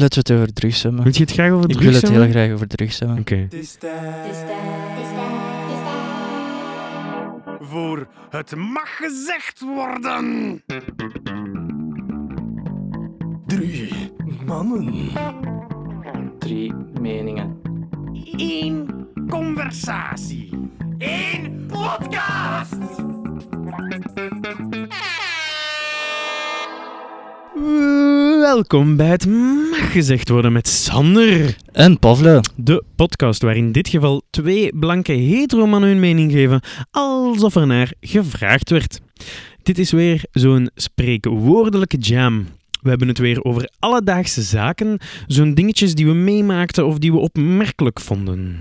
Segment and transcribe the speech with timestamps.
[0.00, 1.02] Laten we het over drugs hebben.
[1.02, 2.30] Wil je het graag over Ik drugs wil het heel hebben?
[2.30, 3.18] graag over drugs hebben.
[3.18, 3.34] Oké.
[3.34, 4.36] Het is tijd
[7.60, 10.62] voor het mag gezegd worden.
[13.46, 14.12] Drie
[14.46, 15.08] mannen.
[16.38, 17.60] Drie meningen.
[18.36, 20.70] Eén conversatie.
[20.98, 22.78] Eén podcast.
[28.40, 29.26] Welkom bij het
[29.70, 31.56] mag gezegd worden met Sander.
[31.72, 32.40] En Pavlo.
[32.56, 37.92] De podcast waar in dit geval twee blanke hetero-mannen hun mening geven, alsof er naar
[38.00, 39.00] gevraagd werd.
[39.62, 42.46] Dit is weer zo'n spreekwoordelijke jam.
[42.82, 47.18] We hebben het weer over alledaagse zaken, zo'n dingetjes die we meemaakten of die we
[47.18, 48.60] opmerkelijk vonden.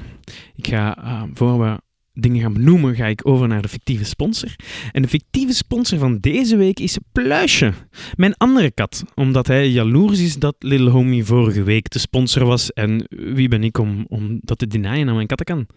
[0.56, 1.78] Ik ga, ah, voor we
[2.20, 4.56] dingen gaan benoemen, ga ik over naar de fictieve sponsor.
[4.92, 7.74] En de fictieve sponsor van deze week is Pluisje.
[8.16, 12.74] Mijn andere kat, omdat hij jaloers is dat Little Homie vorige week de sponsor was.
[12.74, 15.68] En wie ben ik om, om dat te denyen aan mijn kattenkan?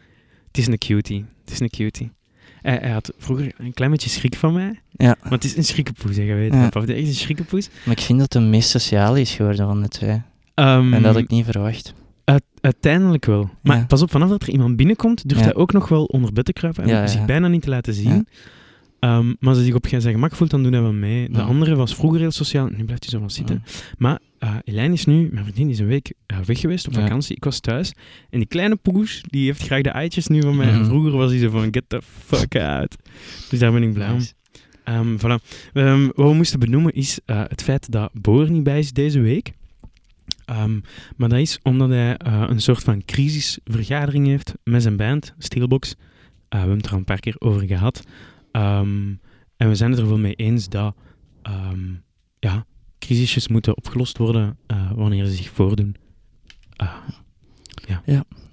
[0.47, 1.25] Het is een cutie.
[1.45, 2.11] Het is een cutie.
[2.63, 4.81] Hij, hij had vroeger een klein beetje schrik van mij.
[4.91, 5.17] Ja.
[5.23, 6.53] Maar het is een schrikkenpoes, hè, je weet.
[6.53, 6.63] Ja.
[6.63, 7.69] Papa, het is echt een schrikkenpoes.
[7.85, 10.23] Maar ik vind dat de meest sociale is geworden van de twee.
[10.55, 11.95] Ehm, En dat had ik niet verwacht.
[12.25, 13.51] Uit- uiteindelijk wel.
[13.63, 13.85] Maar Ja.
[13.85, 15.51] pas op, vanaf dat er iemand binnenkomt, durft Ja.
[15.51, 17.95] hij ook nog wel onder bed te kruipen en Ja, zich bijna niet te laten
[17.95, 18.27] zien.
[18.99, 21.29] Ehm, maar als hij zich op zijn gemak voelt, dan doet hij wel mee.
[21.31, 23.63] De andere was vroeger heel sociaal, nu blijft hij zo wat zitten.
[23.99, 27.37] Maar uh, Elijn is nu, mijn vriendin is een week uh, weg geweest op vakantie.
[27.37, 27.93] Ik was thuis.
[28.31, 30.69] En die kleine poes, die heeft graag de eitjes nu van mij.
[30.69, 30.85] En Mhm.
[30.85, 32.97] vroeger was hij zo van, get the fuck out.
[33.51, 34.15] Dus daar ben ik blij om.
[34.15, 34.33] Nice.
[34.85, 35.45] Ehm, voilà.
[35.73, 39.21] Ehm, wat we moesten benoemen is eh, het feit dat Boer niet bij is deze
[39.21, 39.53] week.
[40.45, 40.81] Ehm,
[41.17, 45.91] maar dat is omdat hij eh, een soort van crisisvergadering heeft met zijn band, Steelbox.
[45.91, 45.99] Eh,
[46.49, 48.03] we hebben het er al een paar keer over gehad.
[48.53, 49.15] Ehm,
[49.57, 50.95] en we zijn het er wel mee eens dat
[51.43, 51.95] ehm,
[52.39, 52.67] ja,
[52.99, 55.97] crisisjes moeten opgelost worden eh, wanneer ze zich voordoen.
[56.77, 56.95] Ah,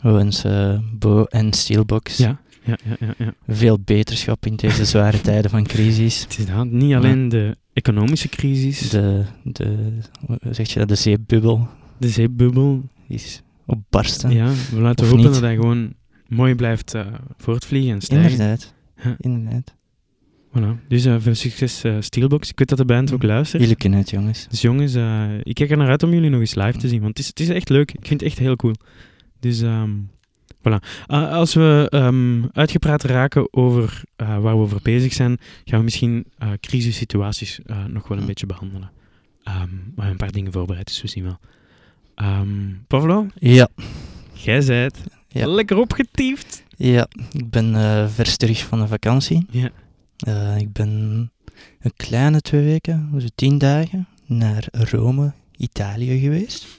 [0.01, 3.33] We wensen Bo en Steelbox ja, ja, ja, ja, ja.
[3.47, 6.21] veel beterschap in deze zware tijden van crisis.
[6.21, 6.45] Het is.
[6.69, 9.97] Niet alleen de economische crisis, de, De,
[10.27, 11.67] de, zeg je dat, de zeebubbel
[11.99, 12.83] zeebubbel.
[13.07, 14.31] is op barsten.
[14.31, 15.33] Ja, we laten hopen niet.
[15.33, 15.93] dat hij gewoon
[16.27, 17.07] mooi blijft eh,
[17.37, 18.31] voortvliegen en stijgen.
[18.31, 18.73] Inderdaad.
[19.03, 19.15] Ja.
[19.19, 19.75] Inderdaad.
[20.49, 20.87] Voilà.
[20.87, 22.49] Dus eh, veel succes eh, Steelbox.
[22.49, 23.61] Ik weet dat de band ook luistert.
[23.61, 24.47] Jullie kunnen het, jongens.
[24.49, 24.95] Dus jongens,
[25.43, 27.27] ik kijk er naar uit om jullie nog eens live te zien, want het is,
[27.27, 27.91] het is echt leuk.
[27.91, 28.73] Ik vind het echt heel cool.
[29.39, 29.89] Dus, ehm,
[30.59, 31.05] voilà.
[31.05, 35.83] Ah, als we ehm, uitgepraat raken over eh, waar we over bezig zijn, gaan we
[35.85, 38.91] misschien eh crisissituaties eh, nog wel een beetje behandelen.
[39.43, 41.39] Ehm, we hebben een paar dingen voorbereid, dus we zien wel.
[42.15, 42.49] Ehm
[42.87, 43.67] Pavlo, Ja.
[44.33, 44.89] jij.
[45.27, 45.47] Ja.
[45.47, 46.63] Lekker opgetiefd.
[46.77, 49.45] Ja, ik ben eh vers terug van de vakantie.
[49.51, 49.69] Ja.
[50.17, 50.89] Eh, ik ben
[51.79, 56.78] een kleine twee weken, zo tien dagen, naar Rome, Italië geweest.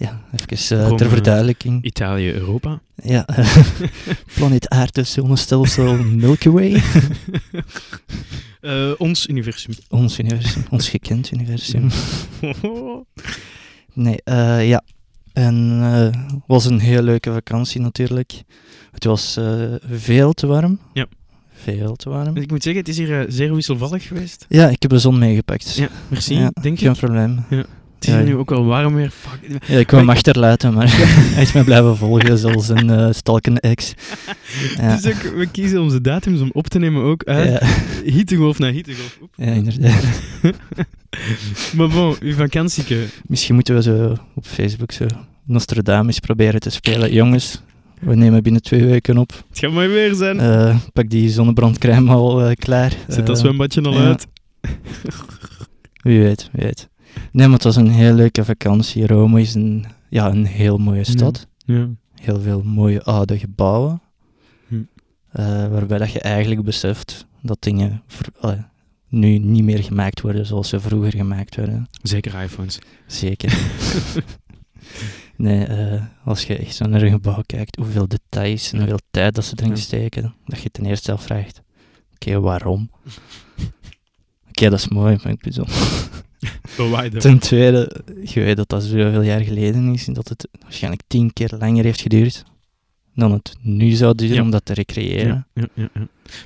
[0.00, 1.84] Ja, even eh, Rome, ter verduidelijking.
[1.84, 2.80] Italië, Europa.
[3.02, 3.26] Ja,
[4.34, 6.82] planeet Aarde, zonnestelsel, Milky Way.
[8.60, 9.74] Eh, ons universum.
[9.88, 11.88] ons universum, ons gekend universum.
[13.94, 14.82] Nee, eh, ja.
[15.32, 16.14] En het
[16.46, 18.42] was een heel leuke vakantie natuurlijk.
[18.90, 20.78] Het was eh, veel te warm.
[20.92, 21.06] Ja.
[21.52, 22.36] Veel te warm.
[22.36, 24.46] ik moet zeggen, het is hier eh, zeer wisselvallig geweest.
[24.48, 25.74] Ja, ik heb de zon meegepakt.
[25.74, 26.98] Ja, merci, Ja, denk Geen ik.
[26.98, 27.44] probleem.
[28.00, 28.20] Het is Ja.
[28.20, 29.10] nu ook wel warm weer.
[29.10, 29.60] Fuck.
[29.66, 30.90] Ja, ik Maar- achterlaten, maar
[31.34, 33.92] hij is mij blijven volgen, zoals een eh stalken ex.
[34.76, 34.96] Ja.
[34.96, 37.66] Dus ook, we kiezen onze datums om op te nemen ook uit Ja,
[38.04, 39.18] hittegolf naar hittegolf.
[39.22, 39.32] Oep.
[39.36, 40.04] ja, inderdaad.
[41.76, 43.04] Maar bon, uw vakantieke.
[43.26, 45.06] Misschien moeten we zo op Facebook zo
[45.44, 47.12] Nostradamus proberen te spelen.
[47.12, 47.62] Jongens,
[48.00, 49.32] we nemen binnen twee weken op.
[49.48, 50.40] Het gaat mooi weer zijn.
[50.40, 52.92] Eh, pak die zonnebrandcrème al eh, klaar.
[53.08, 54.26] Zet dat zwembadje al uit.
[56.02, 56.88] Wie weet, wie weet.
[57.32, 59.06] Nee, maar het was een heel leuke vakantie.
[59.06, 61.46] Rome is een, ja, een heel mooie stad.
[61.64, 61.88] Ja.
[62.14, 64.00] Heel veel mooie oude gebouwen.
[64.68, 64.74] Hm.
[65.32, 68.02] Eh, waarbij dat je eigenlijk beseft dat dingen
[69.08, 71.88] nu niet meer gemaakt worden zoals ze vroeger gemaakt werden.
[72.02, 72.78] Zeker iPhones.
[73.06, 73.58] Zeker.
[75.36, 78.84] nee, eh, als je echt zo naar een gebouw kijkt, hoeveel details en Ja.
[78.84, 79.76] hoeveel tijd dat ze erin Ja.
[79.76, 81.62] steken, dat je ten eerste afvraagt,
[82.14, 82.90] oké, waarom?
[84.48, 85.66] Oké, dat is mooi, maar ik bedoel...
[87.18, 91.32] Ten tweede, je weet dat dat zoveel jaar geleden is en dat het waarschijnlijk tien
[91.32, 92.44] keer langer heeft geduurd
[93.14, 94.42] dan het nu zou duren Ja.
[94.42, 95.46] om dat te recreëren.
[95.54, 95.88] Ja, ja.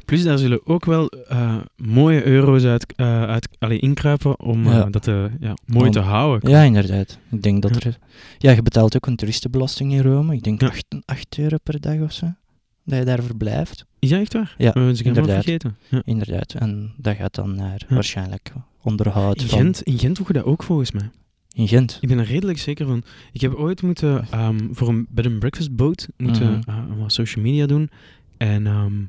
[0.05, 4.87] Plus daar zullen ook wel eh, mooie euro's uit, eh, uit allee, inkruipen om eh,
[4.91, 6.50] dat ja, mooi Om- te houden.
[6.50, 7.19] Ja, inderdaad.
[7.31, 7.91] Ik denk dat Ja.
[7.91, 7.99] er...
[8.38, 10.35] Ja, je betaalt ook een toeristenbelasting in Rome.
[10.35, 10.67] Ik denk Ja.
[10.67, 12.35] 8, 8 euro per dag of zo.
[12.84, 13.84] Dat je daar verblijft.
[13.98, 14.54] Is dat echt waar?
[14.58, 15.34] Ja, ze inderdaad.
[15.44, 15.76] vergeten.
[15.88, 16.02] Ja.
[16.04, 16.54] Inderdaad.
[16.54, 17.94] En dat gaat dan naar Ja.
[17.94, 18.52] waarschijnlijk
[18.82, 19.58] onderhoud In van...
[19.58, 21.10] Gent, in Gent doen we dat ook volgens mij.
[21.54, 21.98] In Gent.
[22.00, 23.02] Ik ben er redelijk zeker van.
[23.32, 26.70] Ik heb ooit moeten ehm, voor een bed and breakfast boot moeten Mhm.
[26.70, 27.90] eh, wat social media doen.
[28.36, 29.02] En ehm,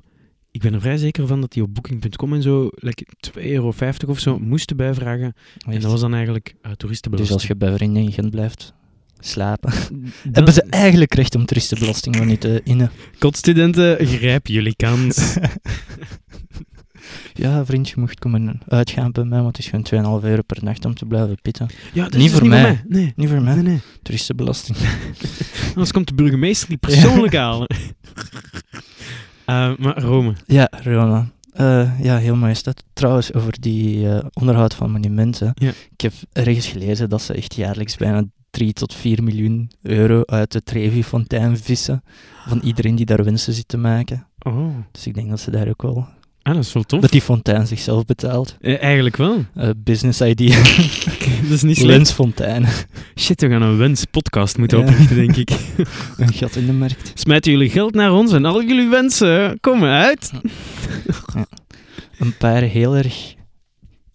[0.51, 3.73] ik ben er vrij zeker van dat die op booking.com en zo like 2,50 euro
[4.07, 5.33] of zo moesten bijvragen.
[5.67, 7.39] En dat was dan eigenlijk uh, Dus toeristenbelasting.
[7.39, 8.73] als je bij vrienden in Gent blijft
[9.27, 9.73] slapen,
[10.31, 12.91] hebben ze eigenlijk recht om toeristenbelasting van niet te innen.
[13.19, 15.35] Kotstudenten, grijp jullie kans.
[17.33, 20.85] Ja, vriendje mocht komen uitgaan bij mij, want het is gewoon 2,5 euro per nacht
[20.85, 21.67] om te blijven pitten.
[21.93, 22.83] Ja, dat Niet is dus voor niet mij.
[22.87, 23.13] Nee.
[23.15, 23.53] Niet voor mij.
[23.53, 23.81] Nee, nee.
[24.01, 24.77] Toeristenbelasting.
[25.69, 27.67] Anders komt de burgemeester die persoonlijk halen.
[29.45, 30.33] Eh, maar Rome.
[30.45, 31.29] Ja, Roma.
[31.51, 32.83] Eh, ja, heel mooi is dat.
[32.93, 35.51] Trouwens, over die eh, onderhoud van monumenten.
[35.53, 35.69] Ja.
[35.69, 38.23] Ik heb ergens gelezen dat ze echt jaarlijks bijna
[38.55, 42.03] 3 tot 4 miljoen euro uit de Trevi-fontein vissen.
[42.47, 44.27] Van iedereen die daar wensen zit te maken.
[44.39, 46.07] Oh, Dus ik denk dat ze daar ook wel...
[46.41, 47.01] ah, dat is wel tof.
[47.01, 48.57] Dat die fontein zichzelf betaalt.
[48.61, 49.45] Eh, eigenlijk wel.
[49.55, 50.57] Eh, business idea.
[51.41, 52.15] dat is niet slecht.
[53.15, 54.83] Shit, we gaan een wens-podcast moeten Ja.
[54.83, 55.49] oprichten, denk ik.
[56.17, 57.11] Een gat in de markt.
[57.13, 60.31] Smijten jullie geld naar ons en al jullie wensen komen uit.
[62.19, 63.33] Een paar heel erg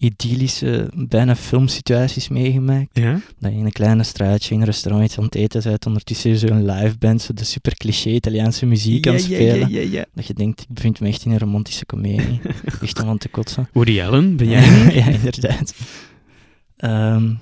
[0.03, 2.89] idyllische, bijna filmsituaties meegemaakt.
[2.99, 3.21] Ja?
[3.39, 6.37] Dat je in een kleine straatje in een restaurant iets aan het eten bent, ondertussen
[6.39, 9.91] zo'n live band, zo de super cliché Italiaanse muziek aan het spelen.
[9.91, 10.05] ja.
[10.15, 12.41] Dat je denkt, ik bevind me echt in een romantische komedie.
[12.83, 13.69] echt om aan te kotsen.
[13.73, 15.75] Woody Allen, ben jij ja, inderdaad.
[16.77, 17.35] Ehm,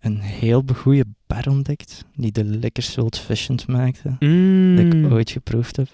[0.00, 4.76] een heel goede bar ontdekt, die de lekkerste old fashioned maakte, Mm.
[4.76, 5.88] dat ik ooit geproefd heb.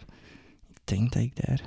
[0.70, 1.60] Ik denk dat ik daar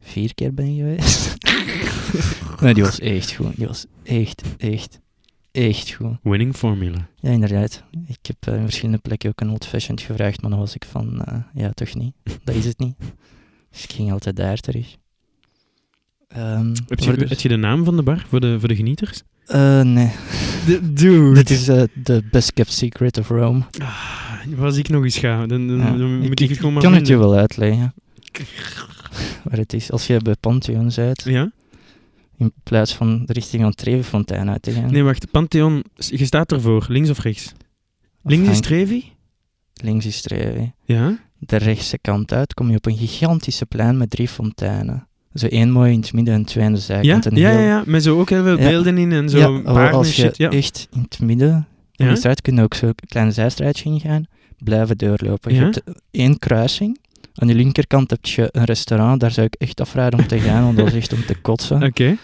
[0.00, 1.34] vier keer ben geweest.
[2.60, 3.56] maar die was echt goed.
[3.56, 5.00] Die was echt, echt,
[5.52, 6.16] echt goed.
[6.22, 7.08] Winning formula.
[7.20, 7.82] Ja, inderdaad.
[8.06, 10.84] Ik heb eh, in verschillende plekken ook een old fashioned gevraagd, maar dan was ik
[10.90, 12.14] van, eh, ja, toch niet.
[12.44, 12.94] Dat is het niet.
[13.70, 14.96] Dus ik ging altijd daar terug.
[16.28, 18.76] Ehm, Heb je, de- heb je de naam van de bar voor de, voor de
[18.76, 19.22] genieters?
[19.46, 20.10] Eh, nee.
[20.82, 21.34] dude.
[21.34, 23.62] Dit is de best kept secret of Rome.
[23.78, 26.72] Ah, als ik nog eens ga, dan, dan, Ja, dan moet ik, ik, het gewoon
[26.72, 27.94] maar kan het je wel uitleggen.
[29.44, 29.90] Waar het is.
[29.90, 31.50] Als je bij Pantheon bent, Ja?
[32.40, 34.92] In plaats van de richting van Trevi-fontein uit te gaan.
[34.92, 35.30] Nee, wacht.
[35.30, 36.86] Pantheon, je staat ervoor.
[36.88, 37.52] Links of rechts?
[38.22, 39.04] Links is Trevi?
[39.82, 40.72] links is Trevi.
[40.84, 41.18] Ja?
[41.38, 45.06] De rechtse kant uit kom je op een gigantische plein met drie fonteinen.
[45.34, 46.84] Zo één mooi in het midden en twee aan de Ja?
[46.84, 47.26] zijkant.
[47.26, 47.82] en Ja, heel- ja, ja.
[47.86, 48.68] Met zo ook heel veel Ja.
[48.68, 50.36] beelden in en zo ja, paarden als je shit.
[50.36, 50.50] Ja.
[50.50, 52.08] echt in het midden van Ja?
[52.08, 54.24] die straat kun je ook zo'n kleine zijstraatje ingaan,
[54.58, 55.54] blijven doorlopen.
[55.54, 56.98] Je hebt één kruising.
[57.34, 60.64] Aan de linkerkant heb je een restaurant, daar zou ik echt afraden om te gaan,
[60.64, 61.82] want dat is echt om te kotsen.
[61.88, 62.16] Oké.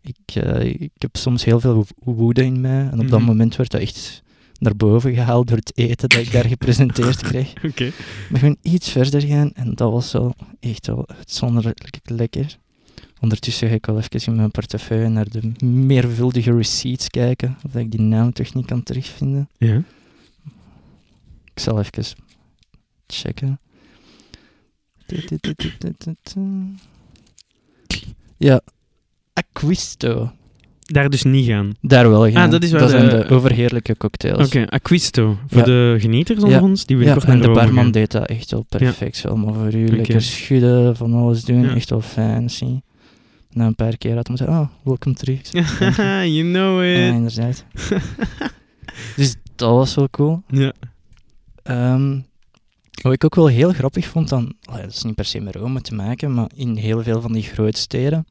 [0.00, 3.28] Ik, eh, ik heb soms heel veel wo- woede in mij en op dat Mhm.
[3.28, 4.22] moment werd dat echt
[4.58, 7.52] naar boven gehaald door het eten dat ik daar gepresenteerd kreeg.
[7.64, 7.90] Oké.
[8.30, 12.58] Maar gewoon iets verder gaan en dat was wel echt wel uitzonderlijk lekker.
[13.20, 17.82] Ondertussen ga ik wel even in mijn portefeuille naar de meervuldige receipts kijken, of dat
[17.82, 19.48] ik die naam toch niet kan terugvinden.
[19.58, 19.82] Ja.
[21.54, 22.04] Ik zal even
[23.06, 23.58] checken.
[28.36, 28.60] Ja,
[29.34, 30.32] Acquisto.
[30.80, 31.72] Daar dus niet gaan.
[31.80, 32.44] Daar wel gaan.
[32.44, 34.46] Ah, dat is waar dat de- zijn de overheerlijke cocktails.
[34.46, 35.38] Oké, Acquisto.
[35.46, 35.64] Voor Ja.
[35.64, 36.62] de genieters onder Ja.
[36.64, 37.92] ons, die Ja, binnenkort en naar de barman gaan.
[37.92, 39.16] deed dat echt wel perfect.
[39.16, 41.74] Zo, maar voor u lekker schudden, van alles doen, Ja.
[41.74, 42.80] echt wel fancy.
[43.50, 45.40] Na een paar keer had hij zeggen, oh, welkom terug.
[46.36, 47.14] you know Ja, it.
[47.14, 47.64] inderdaad.
[49.16, 50.42] dus dat was wel cool.
[50.48, 50.72] Ja.
[51.62, 52.18] Ehm,
[53.02, 55.80] wat ik ook wel heel grappig vond, dan, dat is niet per se met Rome
[55.80, 58.26] te maken, maar in heel veel van die grootsteden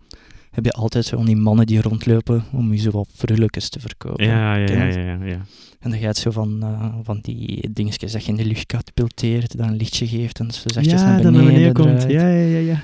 [0.53, 3.79] heb je altijd zo van die mannen die rondlopen om je zo wat prulletjes te
[3.79, 4.25] verkopen.
[4.25, 5.45] Ja, ja, ja, je ja.
[5.79, 9.57] En dan gaat zo van, eh, van die dingetjes dat je in de lucht katapulteert,
[9.57, 12.01] dan een lichtje geeft en zo zachtjes Ja, naar beneden, naar beneden komt.
[12.11, 12.81] Ja, ja, ja, ja.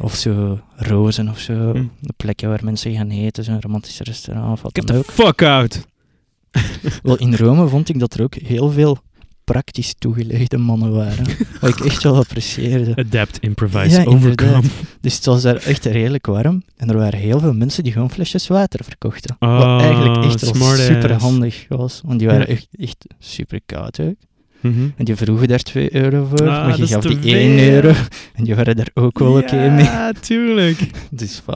[0.00, 1.76] Of zo rozen of zo, Hm.
[1.76, 5.04] een plekje waar mensen gaan eten, zo'n romantisch restaurant of wat Get dan ook.
[5.04, 5.86] fuck out.
[7.02, 8.98] Wel, in Rome vond ik dat er ook heel veel
[9.52, 11.24] praktisch toegelegde mannen waren.
[11.60, 12.96] wat ik echt wel apprecieerde.
[12.96, 14.48] Adapt, improvise, Ja, overcome.
[14.54, 14.70] inderdaad.
[15.00, 16.62] Dus het was daar echt redelijk warm.
[16.76, 19.36] En er waren heel veel mensen die gewoon flesjes water verkochten.
[19.38, 22.00] Oh, wat eigenlijk echt super handig was.
[22.04, 22.46] Want die waren Ja.
[22.46, 24.14] echt, echt super koud ook.
[24.60, 24.88] Mhm.
[24.96, 26.48] En die vroegen daar 2 euro voor.
[26.48, 27.68] Ah, maar je gaf die 1 veel.
[27.72, 27.92] euro.
[28.36, 29.84] En die waren daar ook wel oké mee.
[29.84, 30.78] Ja, tuurlijk.
[31.10, 31.46] Dus voilà.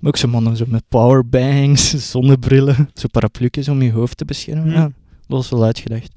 [0.00, 4.64] Maar ook zo mannen zo met powerbanks, zonnebrillen, zo paraplu's om je hoofd te beschermen.
[4.72, 4.78] Hm.
[4.78, 4.92] Ja, dat
[5.26, 6.14] was wel uitgedacht.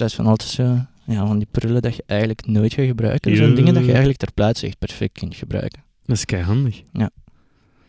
[0.00, 0.62] Plaats van altijd zo,
[1.04, 3.32] ja, van die prullen dat je eigenlijk nooit gaat gebruiken.
[3.34, 3.54] Ja.
[3.54, 5.82] dingen dat je eigenlijk ter plaatse echt perfect kunt gebruiken.
[6.04, 6.82] Dat is keihandig.
[6.92, 7.10] Ja,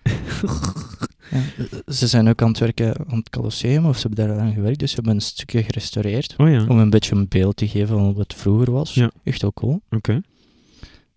[1.31, 1.39] eh,
[1.87, 4.79] ze zijn ook aan het werken aan het Colosseum, of ze hebben daar aan gewerkt,
[4.79, 6.33] dus ze hebben een stukje gerestaureerd.
[6.37, 8.93] Oh ja, Om een beetje een beeld te geven van wat het vroeger was.
[8.93, 9.11] Ja.
[9.23, 9.81] Echt wel cool.
[9.89, 10.21] oké.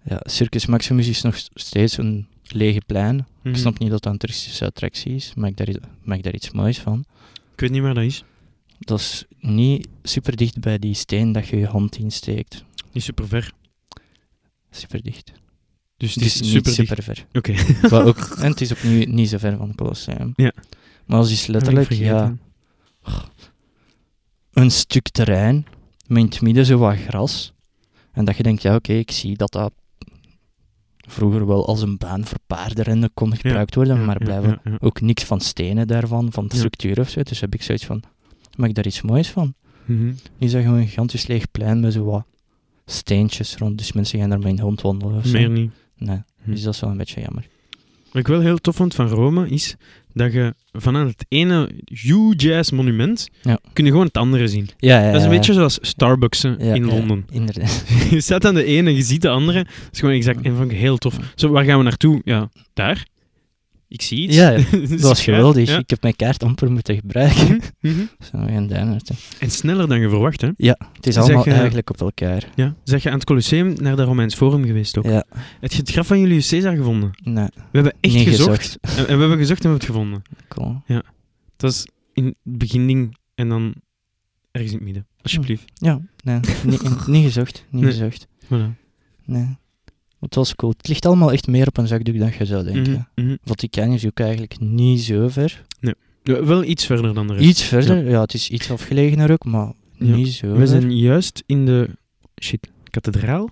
[0.04, 3.18] Ja, Circus Maximus is nog steeds een lege plein.
[3.18, 3.54] Ik Mhm.
[3.54, 5.32] snap niet dat dat een toeristische attractie is.
[5.36, 5.68] Maak daar,
[6.02, 7.04] maak daar iets moois van.
[7.52, 8.24] Ik weet niet waar dat is.
[8.84, 12.64] Dat is niet super dicht bij die steen dat je je hand insteekt.
[12.92, 13.52] Niet super ver.
[14.70, 15.32] Super dicht.
[15.96, 17.26] Dus het Het is super niet super ver.
[17.32, 17.54] Oké.
[18.08, 20.32] Ook, en het is opnieuw niet zo ver van het Colosseum.
[20.36, 20.52] Ja.
[21.06, 22.36] Maar als is letterlijk ja,
[24.52, 25.66] een stuk terrein
[26.06, 27.52] met in het midden zo wat gras.
[28.12, 29.72] En dat je denkt, ja oké, ik zie dat dat
[31.08, 35.24] vroeger wel als een baan voor paardenrennen kon gebruikt worden, Ja, maar blijven ook niks
[35.24, 36.56] van stenen daarvan, van Ja.
[36.56, 37.22] structuur of zo.
[37.22, 38.02] Dus heb ik zoiets van,
[38.56, 39.54] maak ik daar iets moois van?
[39.84, 40.04] Mhm.
[40.04, 42.24] Nu is dat gewoon een gigantisch leeg plein met zo wat
[42.86, 45.32] steentjes rond, dus mensen gaan daar met hun hond wandelen of zo.
[45.32, 45.70] Meer niet.
[45.96, 46.50] Nee, Hm.
[46.50, 47.46] dus dat is wel een beetje jammer.
[48.04, 49.76] Wat ik wel heel tof vond van Rome is
[50.12, 53.58] dat je vanuit het ene huge ass monument Ja.
[53.72, 54.68] kun je gewoon het andere zien.
[54.78, 57.26] Ja, ja, Dat is een beetje zoals Starbucks ja, in ja, Londen.
[57.30, 57.84] inderdaad.
[58.10, 59.64] je staat aan de ene en je ziet de andere.
[59.64, 60.40] Dat is gewoon exact.
[60.42, 61.16] En vond ik heel tof.
[61.34, 62.20] Zo, waar gaan we naartoe?
[62.24, 63.06] Ja, daar.
[63.94, 64.36] Ik zie iets.
[64.36, 65.68] Ja, ja, Dus Dat was ik ga- geweldig.
[65.68, 65.78] ja.
[65.78, 67.60] Ik heb mijn kaart amper moeten gebruiken.
[67.80, 67.94] Mhm.
[68.30, 69.16] Zo, we gaan daar naartoe.
[69.38, 70.46] En sneller dan je verwacht, hè?
[70.46, 70.56] Het
[71.06, 72.48] is Zeg allemaal je- eigenlijk op elkaar.
[72.54, 72.74] Ja.
[72.84, 75.04] Zeg je aan het Colosseum naar de Romeins Forum geweest ook?
[75.04, 75.24] Ja,
[75.60, 77.10] Heb je het graf van Julius Caesar gevonden?
[77.22, 78.56] nee, We hebben echt gezocht.
[78.62, 78.78] gezocht.
[78.80, 80.22] En, en we hebben gezocht en we hebben het gevonden.
[80.48, 81.02] Cool.
[81.56, 83.74] Dat is in het beginding en dan
[84.50, 85.06] ergens in het midden.
[85.22, 85.64] Alsjeblieft.
[85.74, 87.64] Ja, nee, niet, niet gezocht.
[87.70, 87.90] Niet Nee.
[87.92, 88.26] gezocht.
[88.44, 88.74] Voilà.
[89.24, 89.56] Nee.
[90.24, 90.72] Het was cool.
[90.76, 93.08] Het ligt allemaal echt meer op een zakdoek dan je zou denken.
[93.14, 93.36] Mhm, mhm.
[93.44, 95.62] Vaticaan is ook eigenlijk niet zo ver.
[96.22, 97.46] Ja, wel iets verder dan de rest.
[97.48, 98.20] Iets verder, ja.
[98.20, 100.14] het is iets afgelegener ook, maar Ja.
[100.16, 100.66] niet zo We ver.
[100.66, 101.88] zijn juist in de...
[102.42, 102.70] Shit.
[102.90, 103.50] Kathedraal?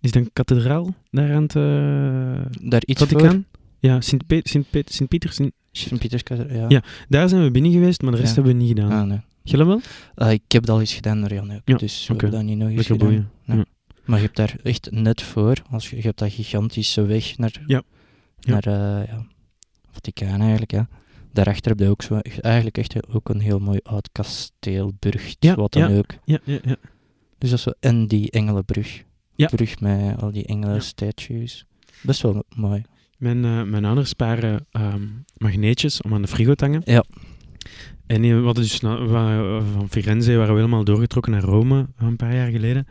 [0.00, 3.08] Is dat een kathedraal daar aan het eh, Daar iets voor.
[3.08, 3.46] Vaticaan?
[3.78, 5.52] Ja, Sint-Pieter, Sint-Pieter, Sint...
[5.72, 5.88] shit.
[5.88, 6.64] Sint-Pieterskade, ja.
[6.68, 6.82] Ja.
[7.08, 8.90] Daar zijn we binnen geweest, maar de rest hebben we niet gedaan.
[8.90, 9.66] Ah, nee.
[9.66, 9.80] Wel?
[10.14, 12.22] Ah, ik heb dat al eens gedaan door Jan ook, dus we oké.
[12.22, 13.08] hebben dat niet nog eens Lekker
[13.46, 13.64] gedaan.
[14.08, 17.62] Maar je hebt daar echt net voor, als je, je hebt dat gigantische weg naar,
[17.66, 17.82] Ja.
[18.40, 19.26] Naar eh, ja,
[19.90, 20.88] Vaticaan eigenlijk, ja.
[21.32, 25.54] Daarachter heb je ook zo, eigenlijk echt ook een heel mooi oud kasteel, burcht, Ja,
[25.54, 26.10] wat dan ook.
[26.24, 26.76] Ja, ja, ja.
[27.38, 29.02] Dus dat is zo, en die engelenbrug.
[29.36, 31.64] Brug met al die engelen statues.
[32.02, 32.82] Best wel mooi.
[33.18, 36.82] Mijn, eh, mijn ouders sparen ehm, magneetjes om aan de frigo te hangen.
[36.84, 37.04] Ja.
[38.06, 41.32] En die, we hadden dus na- we waren, eh, van Firenze waren we helemaal doorgetrokken
[41.32, 42.86] naar Rome eh, een paar jaar geleden.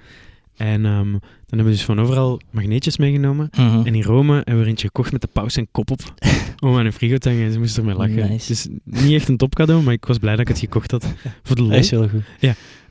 [0.58, 3.50] En ehm, dan hebben we dus van overal magneetjes meegenomen.
[3.58, 3.86] Mhm.
[3.86, 6.02] En in Rome hebben we er eentje gekocht met de paus en kop op.
[6.60, 7.46] om aan een frigo te hangen.
[7.46, 8.30] En ze moesten ermee lachen.
[8.30, 8.52] Nice.
[8.52, 11.14] Is niet echt een topcadeau, maar ik was blij dat ik het gekocht had.
[11.44, 11.72] Voor de lol.
[11.72, 12.24] Hij is wel goed.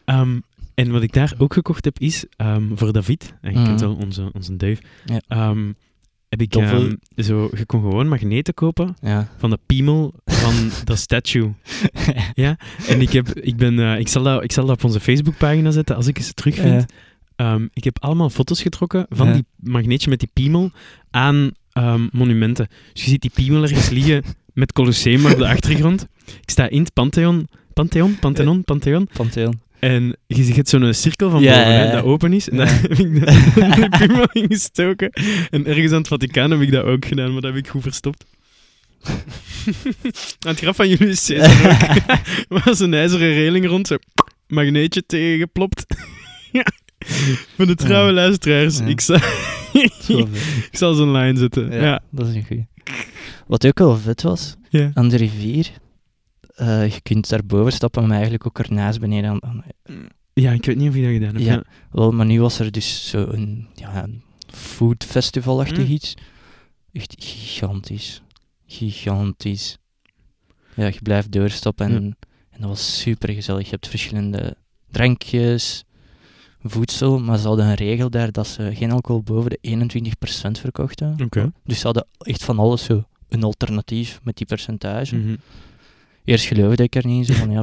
[0.04, 0.38] Ehm,
[0.75, 3.66] en wat ik daar ook gekocht heb, is ehm, voor David, en je Mhm.
[3.66, 4.56] kent wel onze, onze
[5.04, 5.20] Ja.
[5.28, 5.73] ehm,
[6.28, 6.52] heb ik
[7.16, 9.28] zo, je kon gewoon magneten kopen Ja.
[9.37, 10.54] van de piemel van
[10.85, 11.54] dat statue.
[12.35, 12.58] Ja,
[12.88, 15.70] en ik, heb, ik, ben, eh, ik, zal dat, ik zal dat op onze Facebookpagina
[15.70, 16.92] zetten als ik ze terugvind.
[17.37, 19.33] Ehm, ik heb allemaal foto's getrokken van Ja.
[19.33, 20.71] die magneetje met die piemel
[21.11, 22.69] aan ehm, monumenten.
[22.93, 24.23] Dus je ziet die piemel ergens liggen
[24.55, 26.07] met Colosseum op de achtergrond.
[26.26, 27.49] Ik sta in het Pantheon.
[27.73, 28.19] Pantheon?
[28.19, 28.64] Pantheon?
[28.64, 29.09] Pantheon?
[29.12, 29.61] Pantheon.
[29.78, 31.93] En je ziet zo'n cirkel van boven, ja, hè, ja.
[31.93, 32.49] dat open is.
[32.49, 33.21] En daar heb ik de,
[33.81, 35.11] de piemel in gestoken.
[35.50, 37.83] En ergens aan het Vaticaan heb ik dat ook gedaan, maar dat heb ik goed
[37.83, 38.25] verstopt.
[39.07, 41.37] aan het graf van Caesar
[42.49, 42.64] ook.
[42.64, 43.97] was een ijzeren reling rond, zo
[44.49, 45.87] magneetje tegengeplopt.
[46.52, 46.64] ja.
[47.57, 49.17] Voor de trouwe luisteraars, ik, zal,
[50.71, 51.73] ik zal zo'n line zetten.
[51.73, 52.01] Ja.
[52.11, 52.67] Dat is een goeie.
[53.47, 54.91] Wat ook wel vet was, Ja.
[54.95, 55.71] aan de rivier,
[56.55, 59.31] eh, je kunt daarboven stappen, maar eigenlijk ook ernaast beneden.
[59.31, 59.65] Aan, aan-
[60.33, 61.45] Ja, ik weet niet of je dat gedaan hebt.
[61.45, 61.53] Ja.
[61.53, 61.65] Ja.
[61.91, 65.93] wel, maar nu was er dus zo een, ja, een food festival-achtig Mm.
[65.93, 66.15] iets.
[66.93, 68.23] Echt gigantisch.
[68.67, 69.79] Gigantisch.
[70.75, 72.17] Ja, je blijft doorstappen en,
[72.51, 73.65] en dat was super gezellig.
[73.65, 74.57] Je hebt verschillende
[74.91, 75.85] drankjes,
[76.70, 81.16] voedsel, maar ze hadden een regel daar dat ze geen alcohol boven de 21% verkochten.
[81.25, 81.52] Oké.
[81.64, 85.16] Dus ze hadden echt van alles zo een alternatief met die percentage.
[85.16, 85.37] Mhm.
[86.25, 87.62] Eerst geloofde ik er niet, zo van ja.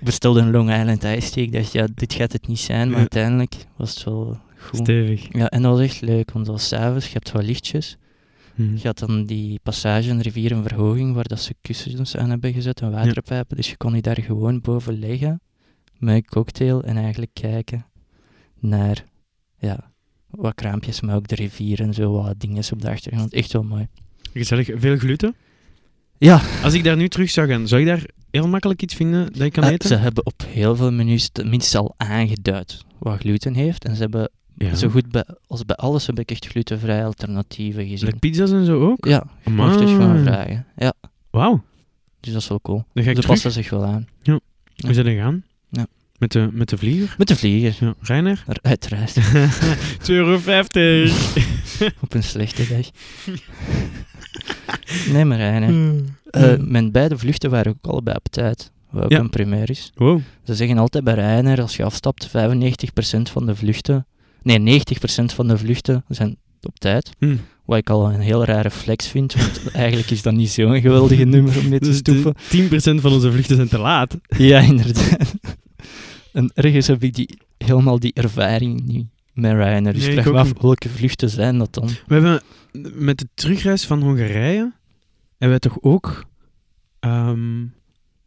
[0.00, 1.42] bestelde een Long Island Iced Tea.
[1.42, 2.98] Ik dacht, ja, dit gaat het niet zijn, maar Ja.
[3.00, 4.78] uiteindelijk was het wel goed.
[4.78, 5.26] Stevig.
[5.32, 7.96] Ja, en dat was echt leuk, want dat was s'avonds, je hebt wat lichtjes.
[8.54, 8.76] Mhm.
[8.76, 12.52] Je had dan die passage, een rivier, een verhoging, waar dat ze kussens aan hebben
[12.52, 13.56] gezet en waterpijpen.
[13.56, 15.40] Dus je kon je daar gewoon boven liggen,
[16.06, 17.86] met een cocktail en eigenlijk kijken
[18.58, 19.04] naar,
[19.58, 19.90] ja,
[20.30, 23.32] wat kraampjes, maar ook de rivier en zo, wat dingen op de achtergrond.
[23.32, 23.86] Echt wel mooi.
[24.32, 24.68] Gezellig.
[24.74, 25.34] Veel gluten?
[26.18, 29.32] Ja, Als ik daar nu terug zou gaan, zou ik daar heel makkelijk iets vinden
[29.32, 29.88] dat ik kan Eh, eten?
[29.88, 33.84] ze hebben op heel veel menus tenminste al aangeduid wat gluten heeft.
[33.84, 34.74] En ze hebben Ja.
[34.74, 38.06] zo goed bij, als bij alles heb ik echt glutenvrije alternatieven gezien.
[38.06, 39.06] Like pizza's en zo ook?
[39.06, 40.66] Ja, je mag dus gewoon vragen.
[40.76, 40.92] Ja,
[41.30, 41.62] Wauw.
[42.20, 42.84] dus dat is wel cool.
[42.92, 44.06] Dan ga ik Ze passen zich wel aan.
[44.24, 45.44] Hoe zijn er gaan?
[46.18, 47.14] Met de, met de vlieger?
[47.18, 47.94] Met de vlieger, Ja.
[48.00, 48.44] Ryanair?
[48.46, 49.14] er- uiteraard.
[50.02, 50.38] 2,50 euro.
[52.00, 52.90] op een slechte dag.
[55.12, 55.70] nee, maar Ryanair.
[55.72, 56.04] Hmm.
[56.30, 58.70] Eh, mijn beide vluchten waren ook allebei op tijd.
[58.90, 59.18] Wat ook Ja.
[59.18, 59.92] een primeur is.
[59.94, 60.20] Wow.
[60.44, 64.06] Ze zeggen altijd bij Ryanair, als je afstapt, 95% van de vluchten...
[64.42, 67.10] Nee, 90% van de vluchten zijn op tijd.
[67.18, 67.36] Hm.
[67.64, 71.24] Wat ik al een heel rare flex vind, want eigenlijk is dat niet zo'n geweldige
[71.24, 72.34] nummer om mee te Dus stoeven.
[72.50, 74.16] de 10% van onze vluchten zijn te laat.
[74.38, 75.34] Ja, inderdaad.
[76.36, 79.92] En ergens heb ik die, helemaal die ervaring niet met Ryanair.
[79.94, 80.60] Dus Nee, ik vraag me af, niet.
[80.62, 81.86] welke vluchten zijn dat dan?
[82.06, 82.42] We hebben
[82.94, 84.72] met de terugreis van Hongarije
[85.38, 86.24] hebben wij toch ook
[87.00, 87.58] ehm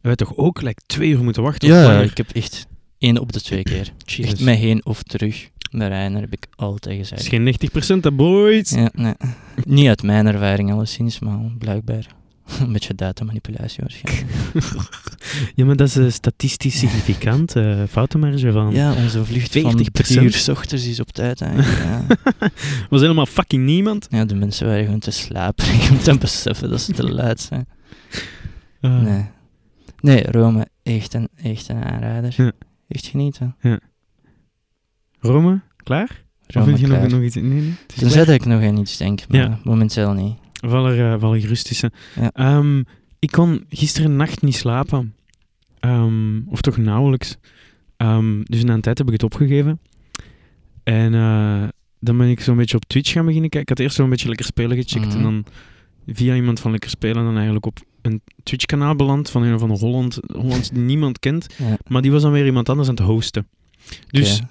[0.00, 1.68] wij toch ook like, twee uur moeten wachten?
[1.68, 2.66] Ja, ik heb echt
[2.98, 3.92] één op de twee keer.
[4.18, 5.48] Echt met heen of terug.
[5.70, 7.20] Met Ryanair heb ik altijd Dat gezegd.
[7.22, 8.70] is geen 90% hè, boys.
[8.70, 9.14] Ja, nee.
[9.64, 12.06] Niet uit mijn ervaring alleszins, maar blijkbaar
[12.60, 14.24] een beetje datamanipulatie waarschijnlijk.
[15.54, 17.56] Ja, maar dat is eh, statistisch significant.
[17.56, 18.72] eh foutenmarge van...
[18.72, 19.84] Ja, onze vlucht van 40%.
[19.92, 21.78] drie uur 's ochtends is op tijd eigenlijk.
[21.78, 22.06] Ja.
[22.90, 24.06] was helemaal fucking niemand.
[24.10, 27.66] ja, de mensen waren gewoon te slaperig om te beseffen dat ze te luid zijn.
[28.80, 29.00] Ah.
[29.00, 29.24] Nee.
[30.00, 32.34] Nee, Rome, echt een, echt een aanrader.
[32.36, 32.52] Ja.
[32.88, 33.56] Echt genieten.
[35.20, 36.24] Rome, klaar?
[36.46, 37.10] of Rome vind je nog, klaar.
[37.10, 37.34] nog iets?
[37.34, 37.74] Nee, nee.
[37.86, 39.58] Tenzij dat ik nog aan iets denk, maar Ja.
[39.64, 40.38] momenteel niet.
[40.60, 41.80] Val er, val er gerust.
[42.14, 42.30] Ja.
[42.32, 42.82] Ehm,
[43.18, 45.14] ik kon gisteren nacht niet slapen.
[45.80, 47.36] Ehm, of toch nauwelijks.
[47.96, 49.80] Ehm, dus na een tijd heb ik het opgegeven.
[50.82, 51.68] En eh,
[52.00, 53.72] dan ben ik zo'n beetje op Twitch gaan beginnen kijken.
[53.72, 55.06] Ik had eerst zo'n beetje Lekker Spelen gecheckt.
[55.06, 55.16] Mhm.
[55.16, 55.44] En dan
[56.06, 59.80] via iemand van Lekker Spelen dan eigenlijk op een Twitch-kanaal beland van een of andere
[59.80, 61.46] Holland, Hollands die niemand kent.
[61.58, 61.76] Ja.
[61.86, 63.48] Maar die was dan weer iemand anders aan het hosten.
[64.10, 64.42] Dus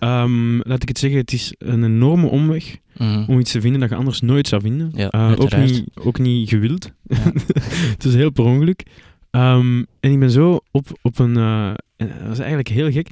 [0.64, 3.24] laat ik het zeggen, het is een enorme omweg Mhm.
[3.28, 4.92] om iets te vinden dat je anders nooit zou vinden.
[4.96, 6.92] Ja, Eh, ook, niet, ook niet gewild.
[7.08, 7.18] Ja.
[7.96, 8.84] het is heel per ongeluk.
[9.32, 11.38] Ehm, en ik ben zo op, op een...
[11.38, 13.10] eh, en dat was eigenlijk heel gek.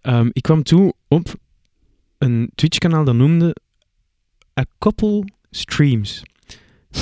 [0.00, 1.34] Ehm, ik kwam toe op
[2.18, 3.56] een Twitch-kanaal dat noemde
[4.60, 6.22] A Couple Streams.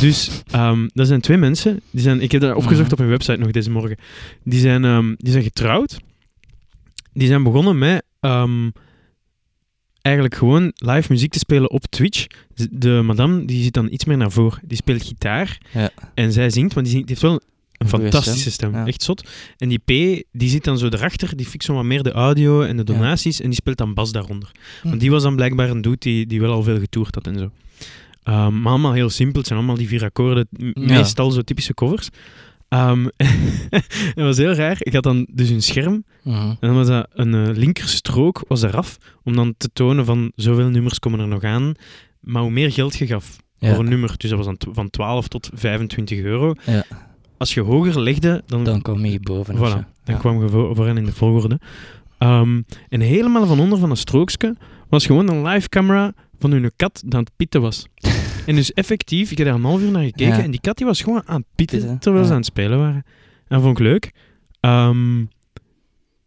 [0.00, 1.80] Dus ehm, dat zijn twee mensen.
[1.90, 2.92] Die zijn, ik heb dat opgezocht Mhm.
[2.92, 3.96] op hun website nog deze morgen.
[4.44, 5.98] Die zijn, die zijn getrouwd.
[7.12, 8.04] Die zijn begonnen met
[10.02, 12.26] eigenlijk gewoon live muziek te spelen op Twitch.
[12.70, 14.60] De madame die zit dan iets meer naar voren.
[14.64, 15.90] Die speelt gitaar Ja.
[16.14, 17.40] en zij zingt, want die, zingt, die heeft wel
[17.78, 18.72] een fantastische stem.
[18.72, 18.86] ja.
[18.86, 19.28] Echt zot.
[19.56, 19.86] En die P,
[20.32, 22.92] die zit dan zo erachter, die fixt zo wat meer de audio en de Ja.
[22.94, 24.50] donaties en die speelt dan bas daaronder.
[24.82, 24.88] Hm.
[24.88, 27.38] Want die was dan blijkbaar een dude die, die wel al veel getoerd had en
[27.38, 27.50] zo.
[28.22, 29.38] Ehm, maar allemaal heel simpel.
[29.38, 30.46] Het zijn allemaal die vier akkoorden.
[30.50, 30.70] Ja.
[30.74, 32.08] Meestal zo typische covers.
[32.68, 33.06] Ehm,
[34.14, 34.76] het was heel raar.
[34.78, 36.04] Ik had dan dus een scherm.
[36.22, 36.36] Mhm.
[36.36, 38.96] En dan was dat een eh, linkerstrook was eraf.
[39.24, 41.72] Om dan te tonen van zoveel nummers komen er nog aan.
[42.20, 43.70] Maar hoe meer geld je gaf Ja.
[43.74, 44.14] voor een nummer.
[44.16, 46.54] Dus dat was dan van 12 tot 25 euro.
[46.66, 46.84] Ja.
[47.38, 49.56] Als je hoger legde, dan, Dan kom je boven.
[49.56, 50.14] voilà, dan Ja.
[50.16, 51.60] kwam je voor, vooraan in de volgorde.
[52.18, 54.56] Ehm, en helemaal van onder van een strookje
[54.88, 57.86] was gewoon een live camera van hun kat dat aan het pitten was.
[58.48, 60.42] en dus effectief, ik heb daar een half uur naar gekeken Ja.
[60.42, 62.94] en die kat die was gewoon aan het Pitten, terwijl ze aan het spelen waren.
[63.04, 63.04] En
[63.48, 64.12] dat vond ik leuk.
[64.60, 65.24] Ehm,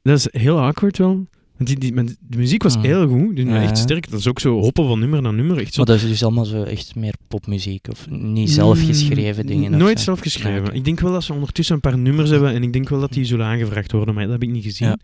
[0.01, 1.25] dat is heel awkward wel.
[1.57, 2.84] Want die, die, de muziek was Mm.
[2.84, 3.62] heel goed, Ja.
[3.62, 4.10] echt sterk.
[4.10, 5.57] Dat is ook zo hoppen van nummer naar nummer.
[5.57, 9.43] Echt zo Maar dat is dus allemaal zo echt meer popmuziek of niet zelf geschreven
[9.45, 9.77] Mm, dingen?
[9.77, 10.03] Nooit zo?
[10.03, 10.62] zelf geschreven.
[10.62, 10.75] Ja, oké.
[10.75, 13.12] Ik denk wel dat ze ondertussen een paar nummers hebben en ik denk wel dat
[13.13, 14.88] die zullen aangevraagd worden, maar dat heb ik niet gezien.
[14.88, 14.97] Ja.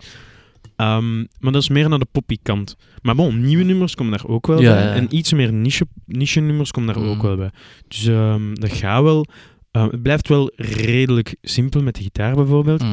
[0.77, 2.75] Ehm, maar dat is meer naar de poppy kant.
[3.01, 4.83] Maar bon, nieuwe nummers komen daar ook wel Ja, bij.
[4.83, 4.93] ja.
[4.93, 7.21] En iets meer niche, niche nummers komen daar ook Mm.
[7.21, 7.51] wel bij.
[7.87, 9.25] Dus ehm, dat gaat wel.
[9.71, 12.83] Ehm, het blijft wel redelijk simpel met de gitaar bijvoorbeeld.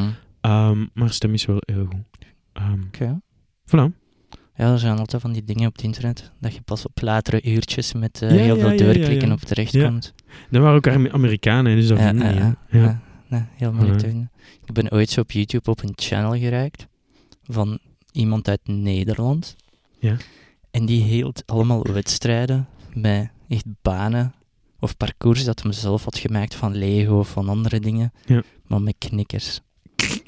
[0.40, 2.26] Ehm, maar stem is wel heel goed.
[2.52, 3.20] Ehm Oké.
[3.66, 4.02] voilà.
[4.56, 7.42] Ja, er zijn altijd van die dingen op het internet dat je pas op latere
[7.42, 9.32] uurtjes met eh, Ja, heel ja, veel ja, doorklikken ja, ja.
[9.32, 9.88] op terecht Ja.
[9.88, 10.14] komt.
[10.50, 12.56] Dat waren ook Am- Amerikanen, dus dat Ja, vinden
[13.28, 14.30] ja, heel moeilijk te vinden.
[14.64, 16.86] Ik ben ooit zo op YouTube op een channel geraakt
[17.46, 17.78] van
[18.12, 19.56] iemand uit Nederland.
[19.98, 20.16] Ja.
[20.70, 24.34] En die hield allemaal wedstrijden met echt banen
[24.80, 28.12] of parcours dat hem zelf had gemaakt van Lego of van andere dingen.
[28.26, 28.42] Ja.
[28.66, 29.60] Maar met knikkers.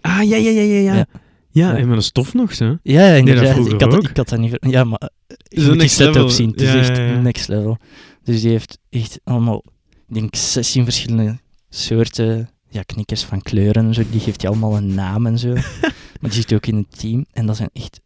[0.01, 0.75] Ah, ja, ja, ja, ja.
[0.75, 0.95] Ja, Ja.
[0.95, 1.07] ja.
[1.51, 1.77] Ja.
[1.77, 2.79] en met een stof nog, zo.
[2.83, 3.57] Ja, inderdaad.
[3.67, 4.09] ik, had, ook.
[4.09, 4.51] ik had dat niet...
[4.51, 5.11] ver- Ja, maar
[5.49, 6.31] je moet die setup level.
[6.31, 6.51] zien.
[6.51, 7.79] Het is echt next level.
[8.23, 9.63] Dus die heeft echt allemaal,
[10.09, 14.03] ik denk 16 verschillende soorten ja, knikkers van kleuren en zo.
[14.11, 15.55] Die geeft hij allemaal een naam en zo.
[16.21, 17.25] maar die zit ook in het team.
[17.33, 18.01] En dat zijn echt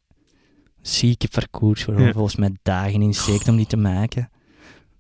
[0.83, 2.13] zieke parcours waar Ja.
[2.13, 4.31] volgens mij dagen in steekt om die te maken.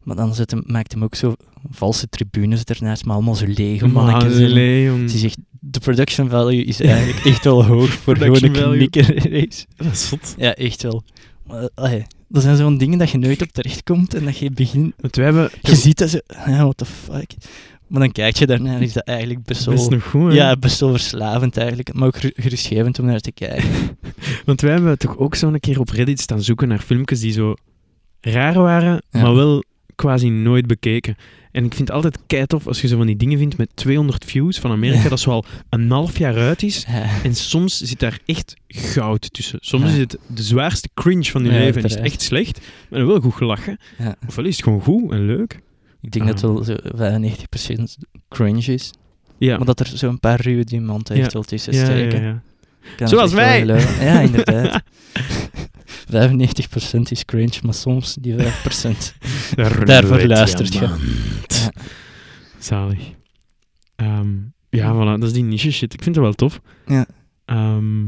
[0.02, 1.34] Maar dan zet hem, maakt hem ook zo
[1.70, 4.34] valse tribunes ernaast, maar allemaal zo lege mannetjes.
[5.00, 9.66] Het is echt, de production value is eigenlijk echt wel hoog voor gewoon een knikker-race.
[9.76, 10.34] Dat is zot.
[10.36, 11.02] Ja, echt wel.
[11.46, 14.50] Maar, allee, dat zijn zo'n dingen dat je nooit op terecht komt en dat je
[14.50, 14.92] begint...
[14.96, 15.50] Want wij hebben...
[15.62, 16.24] Je ziet dat ze...
[16.46, 17.32] Ja, what the fuck.
[17.90, 19.74] Maar dan kijk je daarnaar en is dat eigenlijk best wel...
[19.74, 20.36] best nog goed, hè?
[20.36, 21.92] ja, best wel verslavend eigenlijk.
[21.94, 23.68] Maar ook ger- gerustgevend om naar te kijken.
[24.46, 27.32] Want wij hebben toch ook zo een keer op Reddit staan zoeken naar filmpjes die
[27.32, 27.54] zo
[28.20, 29.22] raar waren, Ja.
[29.22, 31.14] maar wel quasi nooit bekeken.
[31.52, 34.24] En ik vind het altijd keitof als je zo van die dingen vindt met 200
[34.24, 35.08] views van Amerika, Ja.
[35.08, 36.84] dat zo al een half jaar uit is.
[36.88, 37.22] Ja.
[37.22, 39.58] En soms zit daar echt goud tussen.
[39.62, 39.90] Soms Ja.
[39.90, 43.08] is het de zwaarste cringe van je leven en is het echt slecht, maar dan
[43.08, 43.78] wel goed gelachen.
[43.98, 44.16] Ja.
[44.28, 45.60] Ofwel is het gewoon goed en leuk.
[46.00, 46.74] Ik denk dat het wel zo
[47.76, 47.82] 95%
[48.28, 48.92] cringe is.
[49.38, 52.42] Ja, Maar dat er zo'n paar ruwe diamanten echt wel tussen steken.
[53.04, 53.66] Zoals wij.
[54.00, 54.82] Ja, inderdaad.
[56.96, 58.40] 95% is cringe, maar soms die 5%.
[59.84, 60.80] Daarvoor luistert je.
[61.48, 61.70] Ja.
[62.58, 62.98] Zalig.
[63.96, 64.28] Ehm,
[64.70, 65.94] ja, voilà, dat is die niche shit.
[65.94, 66.60] Ik vind het wel tof.
[66.86, 67.06] Ja.
[67.44, 68.04] Ehm,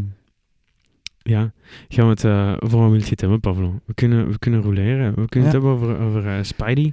[1.23, 1.53] ja,
[1.89, 2.25] gaan we het
[2.63, 3.81] over wat wil je het hebben, Pavlo?
[3.85, 5.09] We kunnen, we kunnen roleren.
[5.15, 5.45] We kunnen Ja.
[5.45, 6.93] het hebben over, over eh, Spidey.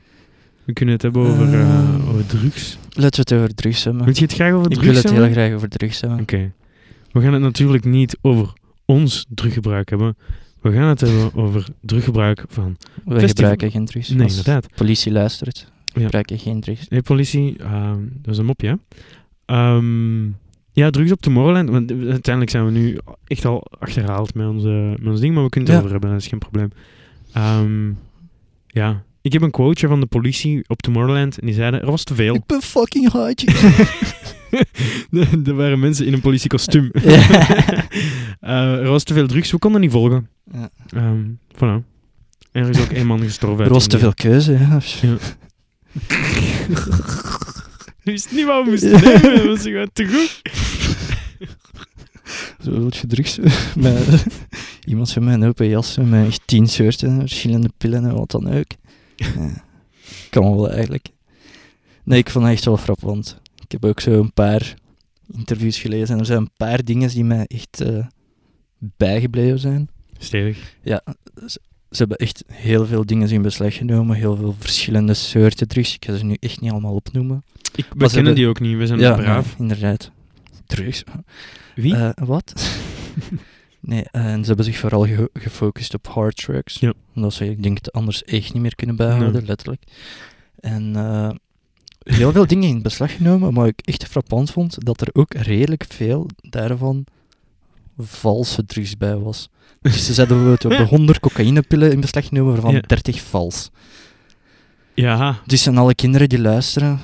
[0.69, 2.07] We kunnen het hebben over, eh, Ehm.
[2.09, 2.77] over drugs.
[2.89, 4.03] Laten we het over drugs hebben.
[4.05, 5.23] Wil je het graag over Ik drugs wil het hebben?
[5.23, 6.19] heel graag over drugs hebben.
[6.19, 6.51] Oké.
[7.11, 8.53] We gaan het natuurlijk niet over
[8.85, 10.17] ons druggebruik hebben.
[10.61, 12.77] We gaan het hebben over druggebruik van...
[13.05, 14.09] We gebruiken geen drugs.
[14.09, 14.67] Nee, Als inderdaad.
[14.75, 16.05] politie luistert, we Ja.
[16.05, 16.85] gebruiken geen drugs.
[16.89, 18.79] Hey, politie, ehm, dat is een mopje.
[19.45, 20.23] Ehm,
[20.71, 21.69] ja, drugs op Tomorrowland.
[21.69, 25.49] Want uiteindelijk zijn we nu echt al achterhaald met, onze, met ons ding, maar we
[25.49, 25.83] kunnen het Ja.
[25.85, 26.71] over hebben, dat is geen probleem.
[27.33, 27.89] Ehm,
[28.67, 32.03] ja, ik heb een quoteje van de politie op Tomorrowland en die zeiden, er was
[32.03, 32.35] te veel.
[32.35, 33.47] Ik ben fucking high.
[35.47, 36.91] er waren mensen in een politiekostuum.
[38.39, 40.29] Eh, er was te veel drugs, we konden niet volgen.
[40.51, 40.69] Ja.
[40.89, 41.23] Ehm,
[41.55, 41.85] voilà.
[42.51, 43.65] En er is ook één man gestorven.
[43.65, 44.51] Er was te veel keuze.
[44.51, 44.79] Ja.
[45.01, 45.17] Ja.
[48.03, 50.41] Ik wist niet wat we moesten nemen, dat was gewoon te goed.
[52.63, 53.39] Zo wil je drugs.
[53.75, 54.25] met,
[54.85, 58.67] iemand van mijn open jas met echt tien soorten, verschillende pillen en wat dan ook.
[59.19, 59.63] Ja.
[60.29, 61.07] Kan wel eigenlijk.
[62.03, 63.41] Nee, ik vond het echt wel frappant.
[63.55, 64.73] Ik heb ook zo een paar
[65.33, 68.05] interviews gelezen en er zijn een paar dingen die mij echt eh,
[68.77, 69.89] bijgebleven zijn.
[70.17, 70.75] Stevig.
[71.89, 75.95] Ze hebben echt heel veel dingen in beslag genomen, heel veel verschillende soorten drugs.
[75.95, 77.43] Ik ga ze nu echt niet allemaal opnoemen.
[77.75, 79.45] Ik, we kennen hebben- die ook niet, we zijn ja, braaf.
[79.45, 80.11] nee, inderdaad.
[80.65, 81.03] Drugs.
[81.75, 81.95] Wie?
[81.95, 82.53] Eh, wat?
[83.79, 86.47] nee, en ze hebben zich vooral ge- gefocust op hard.
[86.79, 86.93] Ja.
[87.15, 89.45] Omdat ze, ik denk, het anders echt niet meer kunnen bijhouden, Nee.
[89.45, 89.83] letterlijk.
[90.59, 91.29] En eh,
[91.99, 95.85] heel veel dingen in beslag genomen, maar ik echt frappant vond dat er ook redelijk
[95.89, 97.05] veel daarvan
[97.97, 99.49] valse drugs bij was.
[99.81, 102.81] Dus ze zeiden bijvoorbeeld, we hebben 100 cocaïnepillen in beslag genomen, waarvan Ja.
[102.81, 103.69] 30 vals.
[104.93, 106.99] ja, Dus aan alle kinderen die luisteren,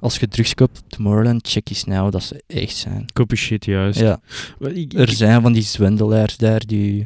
[0.00, 3.04] als je drugs koopt op Tomorrowland, check eens nou dat ze echt zijn.
[3.12, 4.00] copy shit, juist.
[4.00, 4.20] Ja.
[4.58, 7.00] Ik, Er zijn van die zwendelaars daar die,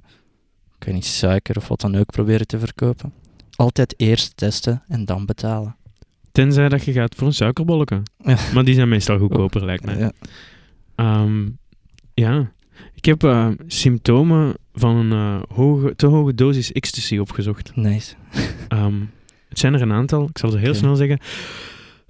[0.79, 3.12] ik weet niet, suiker of wat dan ook proberen te verkopen.
[3.57, 5.76] Altijd eerst testen en dan betalen.
[6.33, 8.03] tenzij dat je gaat voor een suikerbolletje.
[8.24, 8.37] Ja.
[8.55, 9.98] Maar die zijn meestal goedkoper, lijkt mij.
[9.98, 10.12] Ja.
[10.94, 11.48] Ehm,
[12.14, 12.53] ja.
[12.94, 17.76] Ik heb eh, symptomen van een eh, hoge, te hoge dosis ecstasy opgezocht.
[17.76, 18.14] Nice.
[18.68, 18.94] Ehm,
[19.48, 21.18] het zijn er een aantal, ik zal ze heel snel zeggen.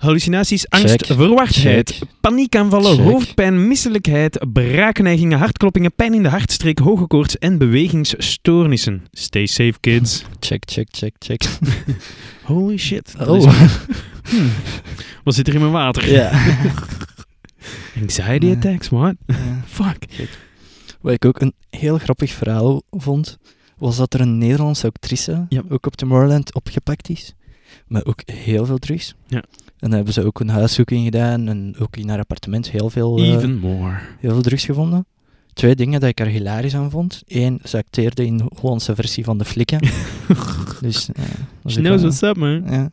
[0.00, 1.16] Hallucinaties, angst, Check.
[1.16, 2.08] verwardheid, Check.
[2.20, 3.04] paniekaanvallen, Check.
[3.04, 9.02] hoofdpijn, misselijkheid, braakneigingen, hartkloppingen, pijn in de hartstreek, hoge koorts en bewegingsstoornissen.
[9.12, 10.24] Stay safe, kids.
[10.40, 11.42] Check, check, check, check.
[12.44, 13.14] Holy shit.
[13.26, 13.52] Oh.
[14.30, 14.50] Hmm.
[15.24, 16.10] Wat zit er in mijn water?
[16.12, 16.30] ja.
[18.00, 19.14] Anxiety attacks, what?
[19.26, 19.34] Ja.
[19.66, 20.28] Fuck.
[21.00, 23.38] Wat ik ook een heel grappig verhaal vond,
[23.78, 25.62] was dat er een Nederlandse actrice Ja.
[25.68, 27.34] ook op Tomorrowland opgepakt is.
[27.86, 29.14] Maar ook heel veel drugs.
[29.26, 29.44] Ja.
[29.80, 33.18] En dan hebben ze ook een huiszoeking gedaan en ook in haar appartement heel veel,
[33.18, 33.98] eh, Even more.
[34.18, 35.06] heel veel drugs gevonden.
[35.52, 37.22] Twee dingen dat ik er hilarisch aan vond.
[37.26, 39.78] Eén, ze acteerde in de Hollandse versie van de flikken.
[40.80, 42.62] dus, eh, dat is She knows what's up, man.
[42.70, 42.90] Ja.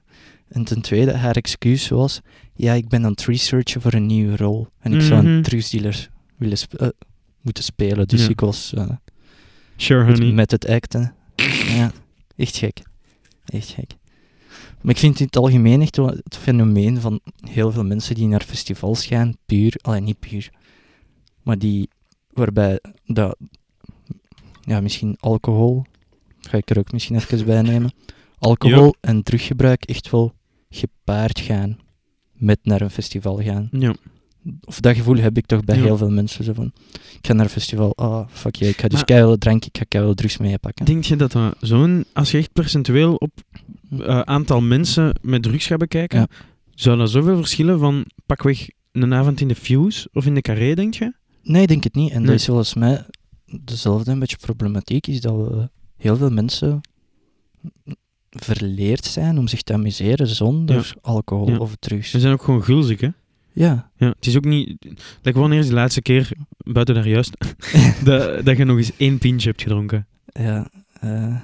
[0.48, 2.22] En ten tweede, haar excuus was...
[2.54, 4.68] Ja, ik ben aan het researchen voor een nieuwe rol.
[4.80, 5.32] En ik zou Mhm.
[5.32, 6.88] een drugsdealer willen sp- eh,
[7.42, 8.08] moeten spelen.
[8.08, 8.30] Dus Ja.
[8.30, 8.90] ik was eh,
[9.76, 10.32] Sure, honey.
[10.32, 11.14] met het acten.
[11.76, 11.92] ja,
[12.36, 12.80] echt gek.
[13.46, 13.92] Echt gek.
[14.82, 18.28] Maar ik vind in het algemeen echt wel het fenomeen van heel veel mensen die
[18.28, 20.50] naar festivals gaan, puur, alleen niet puur,
[21.44, 21.90] maar die,
[22.34, 23.38] waarbij dat,
[24.62, 25.84] ja, misschien alcohol,
[26.40, 27.92] ga ik er ook misschien even bij nemen,
[28.40, 30.34] alcohol en druggebruik echt wel
[30.70, 31.78] gepaard gaan
[32.34, 33.70] met naar een festival gaan.
[33.72, 33.96] Ja.
[34.64, 35.84] Of dat gevoel heb ik toch bij Ja.
[35.84, 36.44] heel veel mensen.
[36.44, 39.66] Zo van, ik ga naar een festival, ah, fuck je, ik ga dus keihard drank,
[39.66, 40.86] ik ga keihard drugs meepakken.
[40.86, 42.06] Denk je dat dat zo'n...
[42.14, 43.32] Als je echt percentueel op
[44.00, 46.28] eh, aantal mensen met drugs gaat bekijken, Ja.
[46.76, 50.74] zou dat zoveel verschillen van pakweg een avond in de Fuse of in de Carré,
[50.74, 51.14] denk je?
[51.44, 52.12] Nee, ik denk het niet.
[52.12, 52.26] En Nee.
[52.28, 53.06] dat is volgens mij
[53.46, 56.82] dezelfde een beetje problematiek, is dat we heel veel mensen
[58.30, 61.58] verleerd zijn om zich te amuseren zonder alcohol Ja.
[61.58, 62.10] of drugs.
[62.10, 63.10] Ze zijn ook gewoon gulzig, hè?
[63.54, 64.86] Ja, Ja, het is ook niet...
[65.22, 67.38] Like, wanneer is de laatste keer, buiten daar juist,
[68.04, 70.08] dat, dat je nog eens één pintje hebt gedronken?
[70.26, 70.70] ja.
[71.00, 71.36] eh,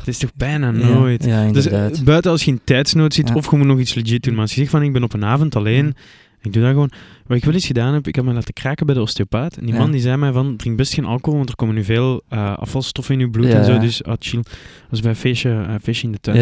[0.00, 1.24] Het is toch bijna nooit.
[1.24, 3.34] Ja, Dus eh, buiten als je in tijdsnood zit Ja.
[3.34, 4.32] of je moet nog iets legit doen.
[4.32, 5.94] Maar als je zegt van ik ben op een avond alleen,
[6.42, 6.90] ik doe dat gewoon.
[7.26, 9.56] Wat ik wel eens gedaan heb, ik heb me laten kraken bij de osteopaat.
[9.56, 11.84] En die man die zei mij van drink best geen alcohol, want er komen nu
[11.84, 13.78] veel eh, afvalstoffen in je bloed en zo.
[13.78, 14.42] Dus ah, chill.
[14.90, 16.36] Was bij een feestje, eh, feestje in de tuin.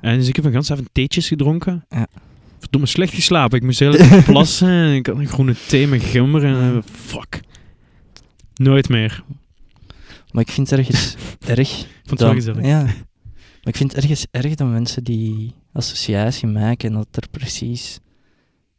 [0.00, 1.84] En dus ik heb een ganse avond theetjes gedronken.
[1.90, 2.06] Ja.
[2.58, 3.56] Verdomme slecht geslapen.
[3.58, 4.68] Ik moest heel erg plassen.
[4.68, 6.44] en ik had een groene thee met gummer.
[6.44, 7.40] En fuck.
[8.54, 9.22] Nooit meer.
[10.32, 11.14] Maar ik vind het ergens
[11.58, 11.86] erg.
[12.04, 12.66] Vond het wel gezellig.
[12.66, 12.82] Ja.
[12.82, 17.98] Maar ik vind het ergens erg dat mensen die associatie maken dat er precies...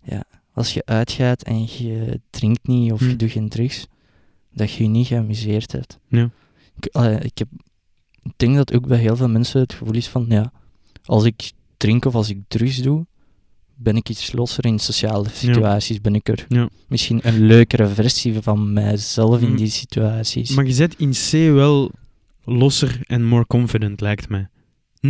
[0.03, 3.17] Ja, als je uitgaat en je drinkt niet of je Hmm.
[3.17, 3.87] doet geen drugs,
[4.53, 5.99] dat je je niet geamuseerd hebt.
[6.07, 6.29] Ja.
[6.77, 6.85] Ik,
[7.23, 7.47] ik, heb,
[8.23, 10.51] ik denk dat ook bij heel veel mensen het gevoel is van, ja,
[11.05, 13.05] als ik drink of als ik drugs doe,
[13.75, 16.01] ben ik iets losser in sociale situaties.
[16.01, 16.69] Ben ik er Ja.
[16.87, 19.57] misschien een leukere versie van mijzelf in Mm.
[19.57, 20.49] die situaties.
[20.49, 21.91] Maar je zet in C wel
[22.45, 24.47] losser en more confident, lijkt mij.
[25.07, 25.09] 99%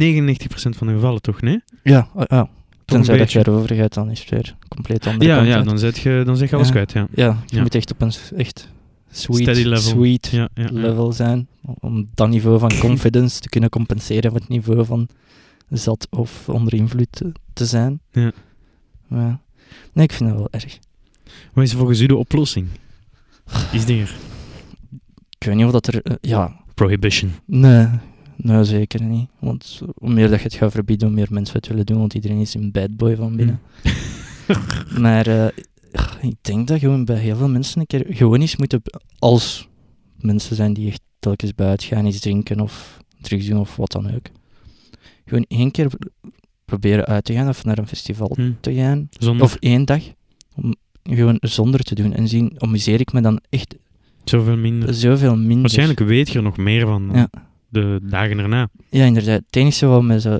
[0.69, 1.63] van de gevallen toch, nee?
[1.83, 2.39] Ja, oh, ja.
[2.39, 2.49] Een
[2.85, 5.97] Tenzij dat je erover gaat, dan is het weer compleet andere Ja, ja dan, zet
[5.97, 6.73] je, dan zeg je alles Ja.
[6.73, 7.07] kwijt, ja.
[7.15, 7.61] Ja, je Ja.
[7.61, 8.69] moet echt op een echt
[9.11, 9.77] sweet, level.
[9.77, 11.47] sweet Ja, level zijn.
[11.79, 15.07] Om dat niveau van confidence te kunnen compenseren met het niveau van
[15.69, 18.01] zat of onder invloed te, te zijn.
[18.11, 18.31] Ja.
[19.07, 19.39] Maar,
[19.93, 20.77] nee, ik vind dat wel erg.
[21.53, 22.67] Wat is volgens u de oplossing?
[23.71, 24.15] Is er
[25.39, 26.01] Ik weet niet of dat er...
[26.01, 27.31] eh, ja, prohibition?
[27.45, 27.87] nee,
[28.35, 29.27] nee, zeker niet.
[29.39, 32.13] Want hoe meer dat je het gaat verbieden, hoe meer mensen het willen doen, want
[32.13, 33.59] iedereen is een bad boy van binnen.
[34.99, 35.47] Maar eh,
[36.21, 38.81] ik denk dat gewoon bij heel veel mensen een keer gewoon eens moeten,
[39.19, 39.67] als
[40.19, 44.15] mensen zijn die echt telkens buiten gaan, iets drinken of drugs doen of wat dan
[44.15, 44.25] ook.
[45.25, 45.87] Gewoon één keer
[46.65, 48.51] proberen uit te gaan of naar een festival Hm.
[48.59, 49.07] te gaan.
[49.11, 50.01] Zonder Of één dag.
[50.55, 53.75] Om gewoon zonder te doen en zien, amuseer ik me dan echt
[54.29, 54.93] zoveel minder.
[54.93, 55.59] zoveel minder.
[55.61, 57.29] Waarschijnlijk weet je er nog meer van Ja.
[57.69, 58.69] de dagen erna.
[58.89, 59.41] Ja, inderdaad.
[59.45, 60.37] Het enige wat me zo,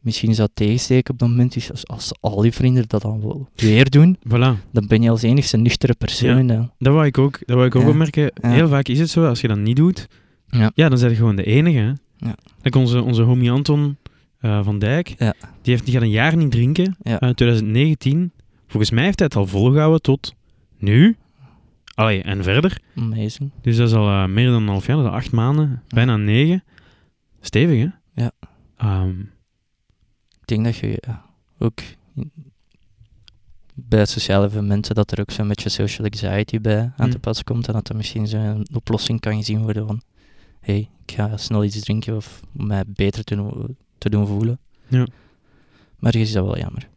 [0.00, 3.48] misschien zou tegensteken op dat moment is als, als al die vrienden dat dan wel
[3.56, 6.46] weer doen, Voilà, dan ben je als enigste nuchtere persoon.
[6.46, 6.70] dan.
[6.78, 7.88] dat wou ik ook, dat wou ik ook Ja.
[7.88, 8.32] opmerken.
[8.42, 8.50] Ja.
[8.50, 10.06] Heel vaak is het zo, als je dat niet doet,
[10.46, 10.70] Ja.
[10.74, 11.78] ja, dan ben je gewoon de enige.
[11.78, 11.92] Hè?
[12.16, 12.34] Ja.
[12.62, 13.96] Like onze, onze homie Anton
[14.38, 15.34] eh, van Dijk, Ja.
[15.40, 16.96] die, heeft, die gaat een jaar niet drinken.
[17.02, 17.20] Ja.
[17.20, 18.32] Eh, 2019.
[18.66, 20.34] Volgens mij heeft hij het al volgehouden tot
[20.78, 21.16] nu.
[21.94, 22.80] Allee, en verder.
[22.96, 23.50] Amazing.
[23.60, 25.82] Dus dat is al eh, meer dan een half jaar, dat is al acht maanden,
[25.88, 26.64] bijna negen.
[27.40, 28.22] Stevig, hè?
[28.22, 28.30] Ja.
[28.76, 29.20] Ehm,
[30.40, 31.24] Ik denk dat je ja,
[31.58, 31.80] ook
[33.74, 37.10] bij sociale evenementen dat er ook zo'n beetje social anxiety bij aan Hm.
[37.10, 40.02] te pas komt en dat er misschien zo'n oplossing kan gezien worden van
[40.60, 44.26] hé, hey, ik ga snel iets drinken of om mij beter te, doen- te doen
[44.26, 44.58] voelen.
[44.88, 45.06] Ja.
[45.98, 46.88] Maar is dat wel jammer.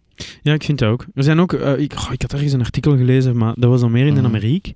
[0.41, 1.05] Ja, ik vind dat ook.
[1.13, 3.91] Er zijn ook, eh, ik, ik had ergens een artikel gelezen, maar dat was dan
[3.91, 4.29] meer in de Mhm.
[4.29, 4.73] Ameriek.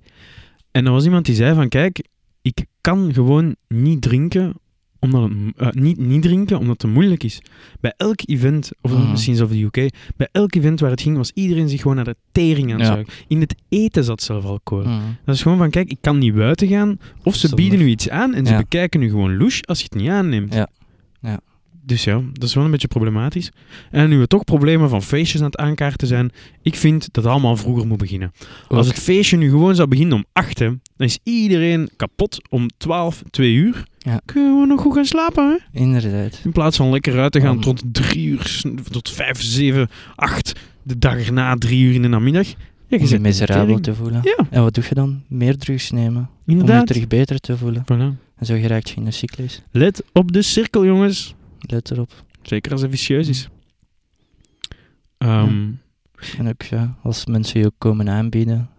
[0.71, 2.04] En er was iemand die zei van, kijk,
[2.41, 4.54] ik kan gewoon niet drinken
[5.00, 7.41] omdat het, eh, niet, niet drinken omdat het moeilijk is.
[7.80, 9.10] Bij elk event, of Mhm.
[9.12, 12.06] misschien zelfs de UK, bij elk event waar het ging, was iedereen zich gewoon naar
[12.06, 13.13] de tering aan het Ja.
[13.28, 14.84] In het eten zat zelf alcohol.
[14.84, 15.02] Mhm.
[15.26, 18.10] Dat is gewoon van, kijk, ik kan niet buiten gaan, of ze bieden nu iets
[18.10, 18.58] aan en ze Ja.
[18.58, 20.54] bekijken nu gewoon louche als je het niet aanneemt.
[20.54, 20.69] Ja.
[21.88, 23.52] Dus ja, dat is wel een beetje problematisch.
[23.91, 27.34] En nu we toch problemen van feestjes aan het aankaarten zijn, ik vind dat het
[27.34, 28.32] allemaal vroeger moet beginnen.
[28.67, 32.67] Als het feestje nu gewoon zou beginnen om 8, hè, dan is iedereen kapot om
[32.78, 33.84] 12, 2 uur.
[33.97, 34.21] Ja.
[34.26, 35.80] Kunnen we nog goed gaan slapen, hè?
[35.80, 36.41] Inderdaad.
[36.43, 37.62] In plaats van lekker uit te gaan Um.
[37.62, 42.47] tot 3 uur, tot 5, 7, 8, de dag erna 3 uur in de namiddag.
[42.88, 44.21] Ja, Om je miserabel te voelen.
[44.23, 45.21] Ja, En wat doe je dan?
[45.28, 46.21] Meer drugs nemen.
[46.21, 46.88] Om je inderdaad.
[46.88, 47.84] terug beter te voelen.
[47.84, 48.26] Voilà.
[48.38, 49.62] En zo geraakt je in een cyclus.
[49.71, 51.36] Let op de cirkel, jongens.
[51.67, 52.23] Let erop.
[52.41, 53.49] Zeker als het vicieus is.
[55.17, 55.69] Ehm,
[56.38, 58.69] En ook ja, als mensen je ook komen aanbieden,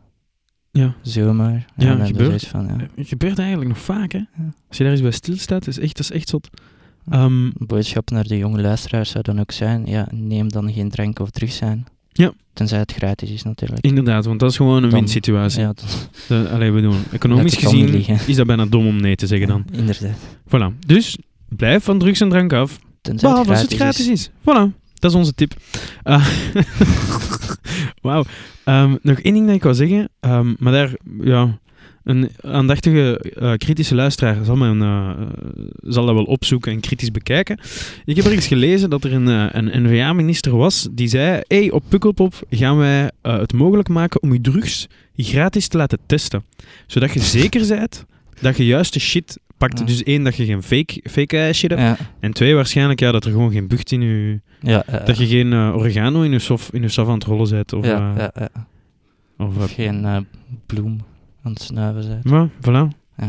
[0.70, 0.94] ja.
[1.02, 1.66] zomaar.
[1.76, 2.46] Ja, gebeurt.
[2.46, 2.76] van, ja.
[2.94, 4.18] Het gebeurt eigenlijk nog vaak, hè?
[4.18, 4.52] Ja.
[4.68, 6.48] Als je daar eens bij stilstaat, is echt, dat is echt zot.
[7.08, 11.18] Een boodschap naar de jonge luisteraars zou dan ook zijn, ja, neem dan geen drank
[11.18, 11.84] of drugs aan.
[12.12, 12.32] Ja.
[12.52, 13.84] Tenzij het gratis is natuurlijk.
[13.84, 15.60] inderdaad, want dat is gewoon een win-situatie.
[15.60, 15.72] Ja,
[16.28, 16.96] dat- Allee, we doen.
[17.12, 17.88] Economisch gezien
[18.26, 19.64] is dat bijna dom om nee te zeggen dan.
[19.72, 20.18] Inderdaad.
[20.46, 20.78] Voilà.
[20.86, 22.78] Dus blijf van drugs en drank af.
[23.00, 24.30] Tenzij Behalve als het gratis is.
[24.40, 24.74] Voilà.
[24.94, 25.54] Dat is onze tip.
[26.02, 26.28] Eh,
[28.02, 28.24] Wauw.
[28.64, 30.08] Ehm, nog één ding dat ik wou zeggen.
[30.20, 31.58] ehm, maar daar, ja...
[32.08, 35.10] Een aandachtige, eh, kritische luisteraar zal, mijn, eh,
[35.80, 37.58] zal dat wel opzoeken en kritisch bekijken.
[38.04, 41.82] Ik heb ergens gelezen dat er een, eh, een N-VA-minister was die zei: hey, op
[41.88, 46.44] Pukkelpop gaan wij het mogelijk maken om je drugs gratis te laten testen.
[46.86, 48.04] Zodat je zeker bent
[48.40, 49.78] dat je juist de shit pakt.
[49.78, 49.84] Ja.
[49.84, 51.82] Dus één, dat je geen fake, fake shit hebt.
[51.82, 54.40] Ja, En twee, waarschijnlijk ja, dat er gewoon geen bucht in je...
[54.60, 57.24] ja, ja, Dat je geen eh, oregano in je, sof, in je saf aan het
[57.24, 57.72] rollen bent.
[57.72, 58.66] Of, ja, eh, ja, ja.
[59.46, 60.26] of, Of eh, geen
[60.66, 61.00] bloem
[61.42, 62.20] aan het snuiven zijn.
[62.22, 62.96] maar, voilà.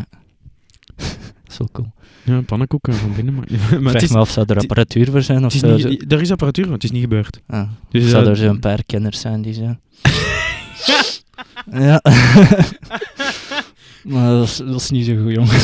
[1.50, 1.92] Is wel cool.
[2.24, 3.34] Ja, pannenkoeken van binnen.
[3.34, 5.46] Maar, maar Vraag het is, me af, zou er apparatuur voor zijn?
[5.46, 7.42] Of is niet, er is apparatuur, maar het is niet gebeurd.
[7.48, 9.76] Ah, Dus, zou er zo'n paar kenners zijn die zo...
[11.90, 12.02] ja.
[14.04, 15.56] Maar dat is, dat is niet zo goed, jongen.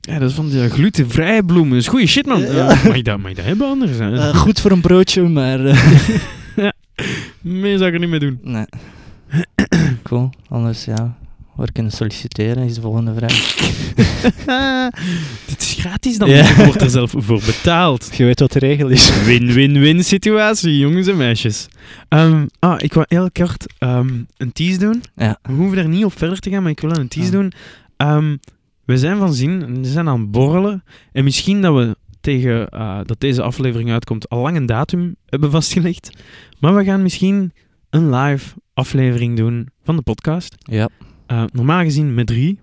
[0.00, 1.70] Ja, dat is van de glutenvrije bloemen.
[1.70, 2.40] Dat is goede shit, man.
[2.40, 2.68] Ja.
[2.68, 3.98] Eh, mag, je dat, mag je dat hebben anders?
[3.98, 5.64] Eh, goed voor een broodje, maar...
[5.64, 5.78] eh,
[7.40, 8.38] Meer zou ik er niet mee doen.
[8.42, 8.64] nee.
[10.02, 10.30] cool.
[10.48, 11.16] Anders, ja...
[11.56, 13.54] Waar kunnen solliciteren is de volgende vraag.
[15.46, 16.28] Dit is gratis dan.
[16.30, 16.48] Ja.
[16.48, 18.10] Je wordt er zelf voor betaald.
[18.16, 19.10] Je weet wat de regel is.
[19.26, 21.68] Win-win-win situatie, jongens en meisjes.
[22.08, 25.02] Ehm, ah, ik wil heel kort ehm, een tease doen.
[25.16, 25.38] Ja.
[25.42, 27.38] We hoeven er niet op verder te gaan, maar ik wil een tease Ja.
[27.38, 27.52] doen.
[27.96, 28.36] Ehm,
[28.84, 30.84] we zijn van zin, we zijn aan het borrelen.
[31.12, 35.50] En misschien dat we tegen eh, dat deze aflevering uitkomt al lang een datum hebben
[35.50, 36.10] vastgelegd.
[36.60, 37.52] Maar we gaan misschien
[37.90, 40.54] een live aflevering doen van de podcast.
[40.58, 40.88] Ja.
[41.32, 42.58] Eh, normaal gezien met drie.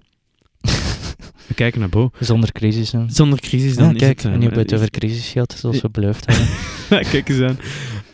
[1.47, 2.09] we kijken naar Bo.
[2.19, 2.91] Zonder crisis.
[2.91, 3.03] hè.
[3.07, 4.25] Zonder crisis dan Ja, is kijk, het...
[4.25, 6.47] eh, nu hebben we het is- over crisis gehad, zoals we beloofd hadden.
[7.11, 7.57] Kijk eens aan.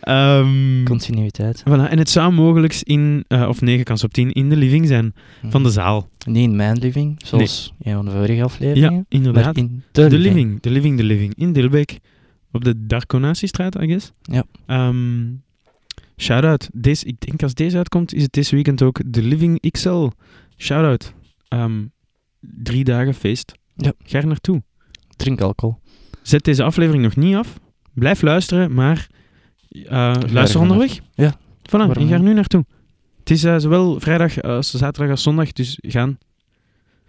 [0.00, 1.60] Ehm, Continuïteit.
[1.68, 1.90] voilà.
[1.90, 5.14] En het zou mogelijk in, eh, of 9 kans op 10, in de living zijn
[5.48, 6.08] van de zaal.
[6.26, 9.06] Niet in mijn living, zoals een van de vorige Ja, afleveringen.
[9.08, 9.44] inderdaad.
[9.44, 10.34] maar in de, De living.
[10.34, 11.34] living, de living, de living.
[11.36, 11.98] In Dilbeek.
[12.52, 14.12] Op de Darkonatiestraat, I guess.
[14.22, 14.44] Ja.
[14.66, 15.24] Ehm
[16.18, 16.68] shout-out.
[16.72, 20.08] Deze, ik denk als deze uitkomt, is het dit weekend ook de Living XL.
[20.56, 21.12] Shout-out.
[21.48, 21.84] Ehm,
[22.40, 23.52] drie dagen feest.
[23.74, 23.92] Ja.
[24.04, 24.62] Ga er naartoe.
[25.16, 25.78] Drink alcohol.
[26.22, 27.58] Zet deze aflevering nog niet af.
[27.94, 29.06] Blijf luisteren, maar
[29.68, 30.98] uh, luister er onderweg.
[31.14, 31.34] Ja.
[31.38, 32.64] Voilà, Waarom gaat er nu naartoe.
[33.18, 36.18] Het is eh, zowel vrijdag als zaterdag als zondag, dus gaan.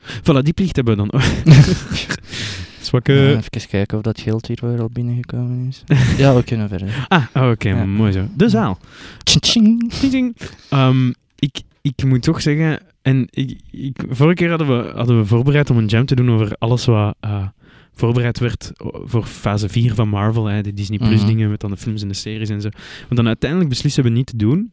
[0.02, 1.22] Voilà, die plicht hebben we dan.
[2.82, 3.14] Zwakke...
[3.14, 5.84] Ja, even kijken of dat geld hier weer al binnengekomen is.
[6.24, 7.06] ja, we kunnen verder.
[7.08, 7.86] Ah, oh, oké, Ja.
[7.86, 8.28] mooi zo.
[8.36, 8.80] De zaal.
[9.24, 10.38] Tjing, tjing.
[10.70, 15.26] Ehm, ik, ik moet toch zeggen, en ik, ik, vorige keer hadden we, hadden we
[15.26, 17.48] voorbereid om een jam te doen over alles wat eh,
[17.94, 18.72] voorbereid werd
[19.04, 21.28] voor fase 4 van Marvel, hè, de Disney Plus Mhm.
[21.28, 22.70] dingen met dan de films en de series en zo.
[23.00, 24.72] Want dan uiteindelijk beslissen we niet te doen.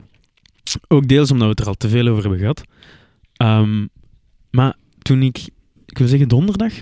[0.88, 2.62] Ook deels omdat we het er al te veel over hebben gehad.
[3.32, 3.86] Ehm,
[4.50, 5.38] maar toen ik,
[5.86, 6.72] ik wil zeggen donderdag,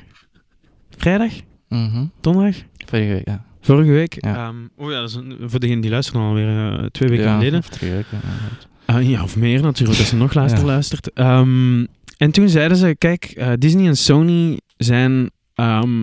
[0.96, 1.32] vrijdag,
[1.68, 2.04] Mhm.
[2.20, 3.44] donderdag, Vorige week, ja.
[3.60, 4.24] vorige week.
[4.24, 4.46] Ja.
[4.48, 7.34] ehm, oh ja, dat is een- voor degenen die luisteren alweer eh, twee weken ja,
[7.38, 7.62] geleden.
[7.80, 8.06] Weken.
[8.22, 10.62] ja, Ah, ja, of meer natuurlijk, dat ze nog Ja.
[10.64, 11.12] luistert.
[11.12, 11.84] Ehm,
[12.16, 16.02] en toen zeiden ze, kijk, eh, Disney en Sony zijn ehm,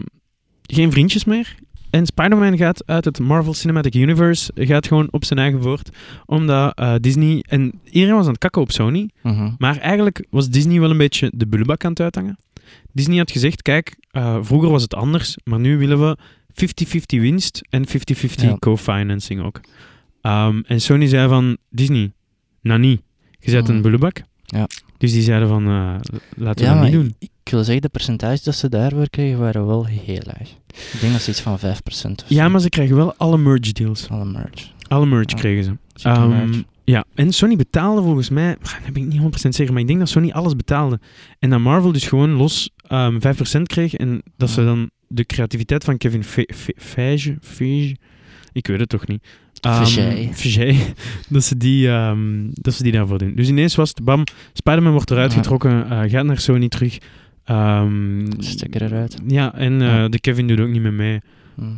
[0.61, 1.55] geen vriendjes meer.
[1.89, 5.89] En Spider-Man gaat uit het Marvel Cinematic Universe, gaat gewoon op zijn eigen voort.
[6.25, 9.51] Omdat eh, Disney, en iedereen was aan het kakken op Sony, Mhm.
[9.57, 12.37] maar eigenlijk was Disney wel een beetje de bullebak aan het uithangen.
[12.93, 16.17] Disney had gezegd, kijk, eh, vroeger was het anders, maar nu willen we
[16.53, 18.57] 50-50 winst en 50-50 Ja.
[18.59, 19.59] co-financing ook.
[20.21, 22.11] Ehm, en Sony zei van, Disney,
[22.61, 23.01] niet.
[23.39, 23.83] Je zet een Mhm.
[23.83, 24.21] bullebak.
[24.45, 24.67] Ja.
[24.97, 25.95] Dus die zeiden van, eh,
[26.35, 27.15] laten we Ja, dat niet doen.
[27.19, 30.49] ik, ik wil zeggen, de percentages dat ze daarvoor kregen waren wel heel laag.
[30.93, 33.71] Ik denk dat ze iets van 5% of Ja, maar ze krijgen wel alle merge
[33.73, 34.09] deals.
[34.09, 34.71] Alle merch.
[34.87, 35.35] Alle merge Ja.
[35.37, 35.77] kregen ze.
[36.07, 39.87] Ehm, ja, en Sony betaalde volgens mij, dat ben ik niet 100% zeker, maar ik
[39.87, 40.99] denk dat Sony alles betaalde.
[41.39, 45.83] En dat Marvel dus gewoon los ehm 5% kreeg en dat ze dan de creativiteit
[45.83, 47.95] van Kevin Fe- Fe- Feige, Feige,
[48.51, 49.27] ik weet het toch niet.
[49.61, 50.75] Feige,
[51.29, 53.35] dat, ze die, ehm, dat ze die daarvoor doen.
[53.35, 55.37] Dus ineens was het, bam, Spider-Man wordt eruit Ja.
[55.37, 56.97] getrokken, eh, gaat naar Sony terug.
[57.43, 59.17] Ehm, Stekker eruit.
[59.27, 60.07] ja, en eh, Ja.
[60.07, 61.19] de Kevin doet ook niet meer mee.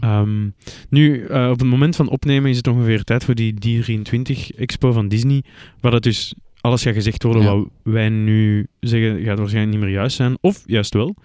[0.01, 0.49] Ehm,
[0.89, 5.07] nu, eh, op het moment van opnemen is het ongeveer tijd voor die D23-expo van
[5.07, 5.43] Disney,
[5.79, 7.55] waar dat dus alles gaat gezegd worden Ja.
[7.55, 11.15] wat wij nu zeggen gaat waarschijnlijk niet meer juist zijn, of juist wel.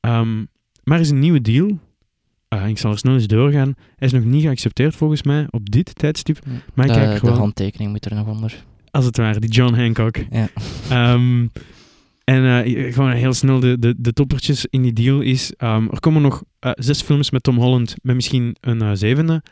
[0.00, 0.36] Ehm,
[0.84, 1.78] maar er is een nieuwe deal.
[2.48, 3.74] Ah, ik zal er snel eens doorgaan.
[3.96, 6.38] Hij is nog niet geaccepteerd volgens mij op dit tijdstip.
[6.74, 8.64] maar ik de, kijk de gewoon- handtekening moet er nog onder.
[8.90, 10.16] Als het ware, die John Hancock.
[10.30, 10.48] Ja.
[10.90, 11.46] Ehm,
[12.24, 15.52] en eh, gewoon heel snel de, de, de toppertjes in die deal is...
[15.56, 19.42] ehm, er komen nog eh, zes films met Tom Holland, met misschien een eh, zevende.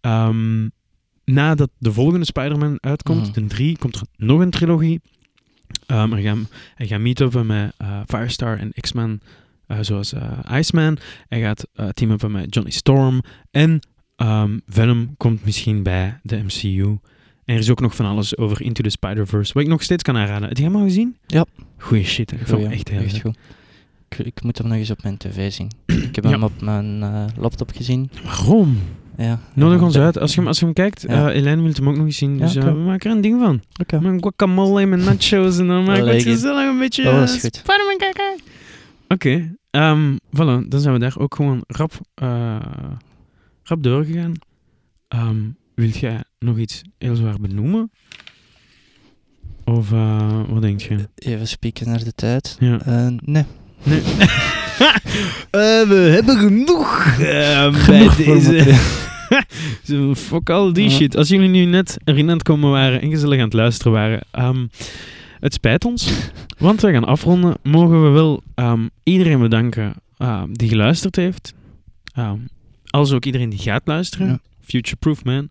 [0.00, 0.68] Ehm,
[1.24, 3.32] nadat de volgende Spider-Man uitkomt, Mhm.
[3.32, 5.00] de drie, komt er nog een trilogie.
[5.86, 6.38] Ehm hij, gaat,
[6.74, 7.74] hij gaat meet-uppen met
[8.06, 9.20] Firestar en X-Men,
[9.68, 10.98] eh, zoals eh, Iceman.
[11.28, 13.22] Hij gaat eh team-uppen met Johnny Storm.
[13.50, 13.80] En
[14.16, 16.82] ehm, Venom komt misschien bij de MCU.
[17.44, 20.02] En er is ook nog van alles over Into the Spider-Verse, wat ik nog steeds
[20.02, 20.48] kan aanraden.
[20.48, 21.16] Heb je hem al gezien?
[21.26, 21.44] Ja.
[21.78, 23.36] Goeie shit, ik vond hem echt heel goed.
[24.08, 25.70] Ik, ik moet hem nog eens op mijn tv zien.
[25.86, 26.30] Ik heb Ja.
[26.30, 26.98] hem op mijn
[27.36, 28.10] laptop gezien.
[28.24, 28.78] Waarom?
[29.16, 29.40] Ja.
[29.54, 30.18] Nodig Ja, ons uit.
[30.18, 31.30] Als je, hem- als je hem kijkt, Ja.
[31.30, 32.38] Elaine wil hem ook nog eens zien.
[32.38, 33.60] Dus we maken er een ding van.
[33.80, 34.00] Oké.
[34.00, 37.40] Met guacamole, met nachos en dan maken we het gezellig een beetje Oh, dat is
[37.40, 37.56] goed.
[37.56, 38.40] Spider-Man kijken.
[39.08, 40.68] Oké, ehm, voilà.
[40.68, 42.60] Dan zijn we daar ook gewoon rap, eh,
[43.62, 44.32] rap doorgegaan.
[45.08, 45.38] Ehm
[45.78, 47.90] wilt jij nog iets heel zwaar benoemen?
[49.64, 51.08] Of eh, wat denk je?
[51.14, 52.56] Even spieken naar de tijd.
[52.60, 52.80] Ja.
[52.84, 53.44] Eh, nee.
[53.82, 54.00] Nee.
[55.88, 58.74] We hebben genoeg eh, bij Genoeg voor deze...
[60.28, 61.16] fuck al die shit.
[61.16, 64.20] Als jullie nu net erin aan het komen waren en gezellig aan het luisteren waren,
[64.30, 64.66] ehm,
[65.40, 67.56] het spijt ons, want we gaan afronden.
[67.62, 71.54] Mogen we wel ehm, iedereen bedanken ehm, die geluisterd heeft.
[72.12, 72.38] Ehm,
[72.86, 74.26] als ook iedereen die gaat luisteren.
[74.26, 74.38] Ja.
[74.60, 75.48] Future-proof, man.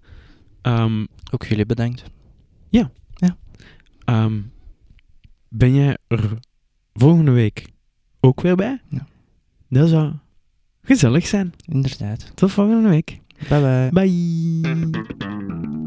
[0.61, 2.03] Ehm, Ook jullie bedankt.
[4.05, 4.41] ehm,
[5.49, 6.29] ben jij er
[6.93, 7.65] volgende week
[8.19, 8.81] ook weer bij?
[8.89, 9.07] Ja.
[9.69, 10.13] Dat zou
[10.81, 11.53] gezellig zijn.
[11.65, 12.31] Inderdaad.
[12.35, 13.19] Tot volgende week.
[13.49, 14.07] Bye bye.
[14.07, 15.86] Bye.